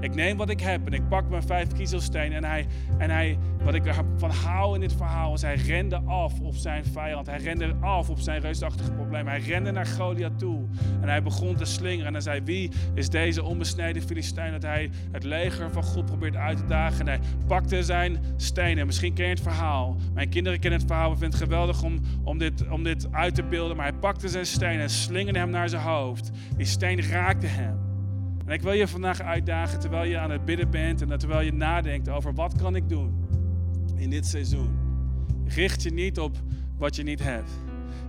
Ik 0.07 0.15
neem 0.15 0.37
wat 0.37 0.49
ik 0.49 0.61
heb 0.61 0.87
en 0.87 0.93
ik 0.93 1.09
pak 1.09 1.29
mijn 1.29 1.43
vijf 1.43 1.73
kiezelstenen. 1.73 2.37
En 2.37 2.45
hij, 2.45 2.67
en 2.99 3.11
hij, 3.11 3.39
wat 3.63 3.75
ik 3.75 3.87
ervan 3.87 4.31
hou 4.31 4.75
in 4.75 4.81
dit 4.81 4.93
verhaal, 4.93 5.35
is 5.35 5.43
hij 5.43 5.55
rende 5.55 6.01
af 6.07 6.41
op 6.41 6.55
zijn 6.55 6.85
vijand. 6.85 7.27
Hij 7.27 7.39
rende 7.39 7.75
af 7.81 8.11
op 8.11 8.19
zijn 8.19 8.41
reusachtige 8.41 8.93
probleem. 8.93 9.27
Hij 9.27 9.41
rende 9.41 9.71
naar 9.71 9.87
Goliath 9.87 10.39
toe. 10.39 10.65
En 11.01 11.09
hij 11.09 11.23
begon 11.23 11.55
te 11.55 11.65
slingeren. 11.65 12.07
En 12.07 12.13
hij 12.13 12.23
zei, 12.23 12.41
wie 12.45 12.71
is 12.95 13.09
deze 13.09 13.43
onbesneden 13.43 14.03
Filistijn 14.03 14.53
dat 14.53 14.63
hij 14.63 14.91
het 15.13 15.25
leger 15.25 15.71
van 15.71 15.83
God 15.83 16.05
probeert 16.05 16.37
uit 16.37 16.57
te 16.57 16.67
dagen. 16.67 17.01
En 17.01 17.07
hij 17.07 17.21
pakte 17.47 17.83
zijn 17.83 18.19
stenen. 18.37 18.87
Misschien 18.87 19.15
ken 19.15 19.25
je 19.25 19.31
het 19.31 19.41
verhaal. 19.41 19.97
Mijn 20.15 20.29
kinderen 20.29 20.61
kennen 20.61 20.79
het 20.79 20.89
verhaal. 20.89 21.11
We 21.11 21.17
vinden 21.17 21.39
het 21.39 21.49
geweldig 21.49 21.83
om, 21.83 22.01
om, 22.25 22.39
dit, 22.39 22.69
om 22.69 22.83
dit 22.83 23.13
uit 23.13 23.35
te 23.35 23.43
beelden. 23.43 23.77
Maar 23.77 23.87
hij 23.87 23.99
pakte 23.99 24.29
zijn 24.29 24.47
steen 24.47 24.81
en 24.81 24.91
slingerde 24.91 25.39
hem 25.39 25.51
naar 25.51 25.69
zijn 25.69 25.83
hoofd. 25.83 26.31
Die 26.57 26.67
steen 26.67 27.03
raakte 27.03 27.47
hem. 27.47 27.95
En 28.47 28.53
ik 28.53 28.63
wil 28.63 28.73
je 28.73 28.89
vandaag 28.89 29.21
uitdagen 29.21 29.81
terwijl 29.81 30.11
je 30.11 30.19
aan 30.19 30.31
het 30.31 30.45
bidden 30.45 30.71
bent 30.71 31.03
en 31.03 31.19
terwijl 31.19 31.41
je 31.41 31.53
nadenkt 31.53 32.09
over 32.09 32.35
wat 32.35 32.55
kan 32.57 32.77
ik 32.77 32.89
doen 32.89 33.25
in 33.97 34.11
dit 34.11 34.27
seizoen. 34.27 34.79
Richt 35.45 35.83
je 35.83 35.93
niet 35.93 36.19
op 36.19 36.37
wat 36.79 36.97
je 36.97 37.03
niet 37.03 37.23
hebt. 37.23 37.51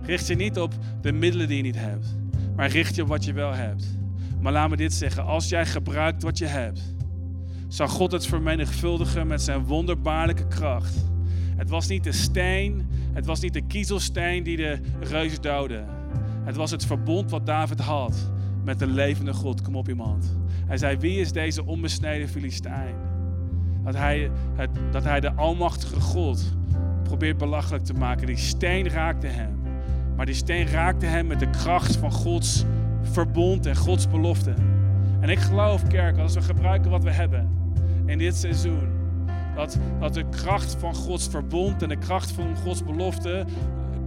Richt 0.02 0.26
je 0.26 0.34
niet 0.34 0.58
op 0.58 0.74
de 1.00 1.12
middelen 1.12 1.48
die 1.48 1.56
je 1.56 1.62
niet 1.62 1.78
hebt. 1.78 2.16
Maar 2.56 2.68
richt 2.68 2.94
je 2.94 3.02
op 3.02 3.08
wat 3.08 3.24
je 3.24 3.32
wel 3.32 3.52
hebt. 3.52 3.98
Maar 4.40 4.52
laat 4.52 4.70
me 4.70 4.76
dit 4.76 4.92
zeggen. 4.92 5.24
Als 5.24 5.48
jij 5.48 5.66
gebruikt 5.66 6.22
wat 6.22 6.38
je 6.38 6.46
hebt, 6.46 6.94
zal 7.68 7.88
God 7.88 8.12
het 8.12 8.26
vermenigvuldigen 8.26 9.26
met 9.26 9.42
zijn 9.42 9.64
wonderbaarlijke 9.64 10.46
kracht. 10.46 11.04
Het 11.56 11.70
was 11.70 11.86
niet 11.86 12.04
de 12.04 12.12
steen, 12.12 12.88
het 13.12 13.26
was 13.26 13.40
niet 13.40 13.52
de 13.52 13.66
kiezelsteen 13.66 14.42
die 14.42 14.56
de 14.56 14.80
reus 15.00 15.40
doodde. 15.40 15.84
Het 16.44 16.56
was 16.56 16.70
het 16.70 16.86
verbond 16.86 17.30
wat 17.30 17.46
David 17.46 17.80
had 17.80 18.30
met 18.68 18.78
de 18.78 18.86
levende 18.86 19.32
God. 19.32 19.62
Kom 19.62 19.76
op 19.76 19.88
iemand. 19.88 20.36
Hij 20.66 20.76
zei, 20.76 20.96
wie 20.96 21.20
is 21.20 21.32
deze 21.32 21.66
onbesneden 21.66 22.28
Filistijn? 22.28 22.94
Dat 23.84 23.94
hij, 23.94 24.30
het, 24.54 24.70
dat 24.90 25.04
hij 25.04 25.20
de 25.20 25.32
almachtige 25.32 26.00
God 26.00 26.56
probeert 27.02 27.38
belachelijk 27.38 27.84
te 27.84 27.92
maken. 27.92 28.26
Die 28.26 28.36
steen 28.36 28.88
raakte 28.88 29.26
hem. 29.26 29.60
Maar 30.16 30.26
die 30.26 30.34
steen 30.34 30.66
raakte 30.66 31.06
hem 31.06 31.26
met 31.26 31.38
de 31.38 31.50
kracht 31.50 31.96
van 31.96 32.12
Gods 32.12 32.64
verbond 33.02 33.66
en 33.66 33.76
Gods 33.76 34.08
belofte. 34.08 34.54
En 35.20 35.28
ik 35.28 35.38
geloof, 35.38 35.86
kerk, 35.86 36.18
als 36.18 36.34
we 36.34 36.42
gebruiken 36.42 36.90
wat 36.90 37.02
we 37.02 37.10
hebben 37.10 37.48
in 38.06 38.18
dit 38.18 38.36
seizoen, 38.36 38.88
dat, 39.54 39.78
dat 40.00 40.14
de 40.14 40.28
kracht 40.28 40.76
van 40.78 40.94
Gods 40.94 41.28
verbond 41.28 41.82
en 41.82 41.88
de 41.88 41.98
kracht 41.98 42.32
van 42.32 42.56
Gods 42.56 42.84
belofte 42.84 43.44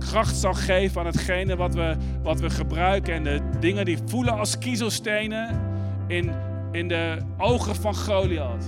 kracht 0.10 0.36
zal 0.36 0.54
geven 0.54 1.00
aan 1.00 1.06
hetgene 1.06 1.56
wat 1.56 1.74
we, 1.74 1.96
wat 2.24 2.40
we 2.40 2.50
gebruiken. 2.50 3.14
En 3.14 3.24
de 3.24 3.42
dingen 3.60 3.86
die 3.86 3.98
voelen 4.06 4.38
als 4.38 4.58
kiezelstenen 4.58 5.60
in, 6.08 6.32
in 6.72 6.88
de 6.88 7.18
ogen 7.38 7.76
van 7.76 7.96
Goliath. 7.96 8.66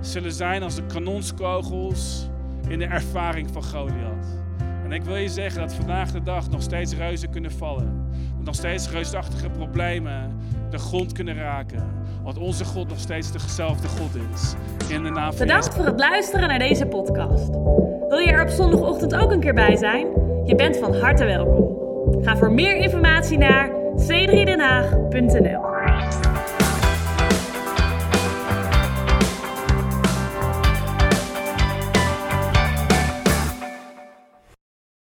Zullen 0.00 0.32
zijn 0.32 0.62
als 0.62 0.74
de 0.74 0.86
kanonskogels 0.86 2.28
in 2.68 2.78
de 2.78 2.84
ervaring 2.84 3.48
van 3.52 3.64
Goliath. 3.64 4.26
En 4.84 4.92
ik 4.92 5.02
wil 5.02 5.16
je 5.16 5.28
zeggen 5.28 5.60
dat 5.60 5.74
vandaag 5.74 6.12
de 6.12 6.22
dag 6.22 6.50
nog 6.50 6.62
steeds 6.62 6.94
reuzen 6.94 7.30
kunnen 7.30 7.52
vallen. 7.52 8.10
Dat 8.36 8.44
nog 8.44 8.54
steeds 8.54 8.90
reusachtige 8.90 9.50
problemen 9.50 10.38
de 10.70 10.78
grond 10.78 11.12
kunnen 11.12 11.34
raken. 11.34 11.84
Want 12.22 12.38
onze 12.38 12.64
God 12.64 12.88
nog 12.88 12.98
steeds 12.98 13.32
dezelfde 13.32 13.88
God 13.88 14.10
is. 14.32 14.54
In 14.88 15.02
de 15.02 15.10
naam 15.10 15.32
van 15.32 15.46
Bedankt 15.46 15.74
voor 15.74 15.84
het 15.84 16.00
luisteren 16.00 16.48
naar 16.48 16.58
deze 16.58 16.86
podcast. 16.86 17.50
Wil 18.08 18.18
je 18.18 18.30
er 18.30 18.42
op 18.42 18.48
zondagochtend 18.48 19.14
ook 19.14 19.30
een 19.30 19.40
keer 19.40 19.54
bij 19.54 19.76
zijn? 19.76 20.06
Je 20.44 20.54
bent 20.54 20.76
van 20.76 20.94
harte 20.94 21.24
welkom. 21.24 21.76
Ga 22.22 22.36
voor 22.36 22.52
meer 22.52 22.76
informatie 22.76 23.38
naar 23.38 23.70
c3denhaag.nl 23.96 25.71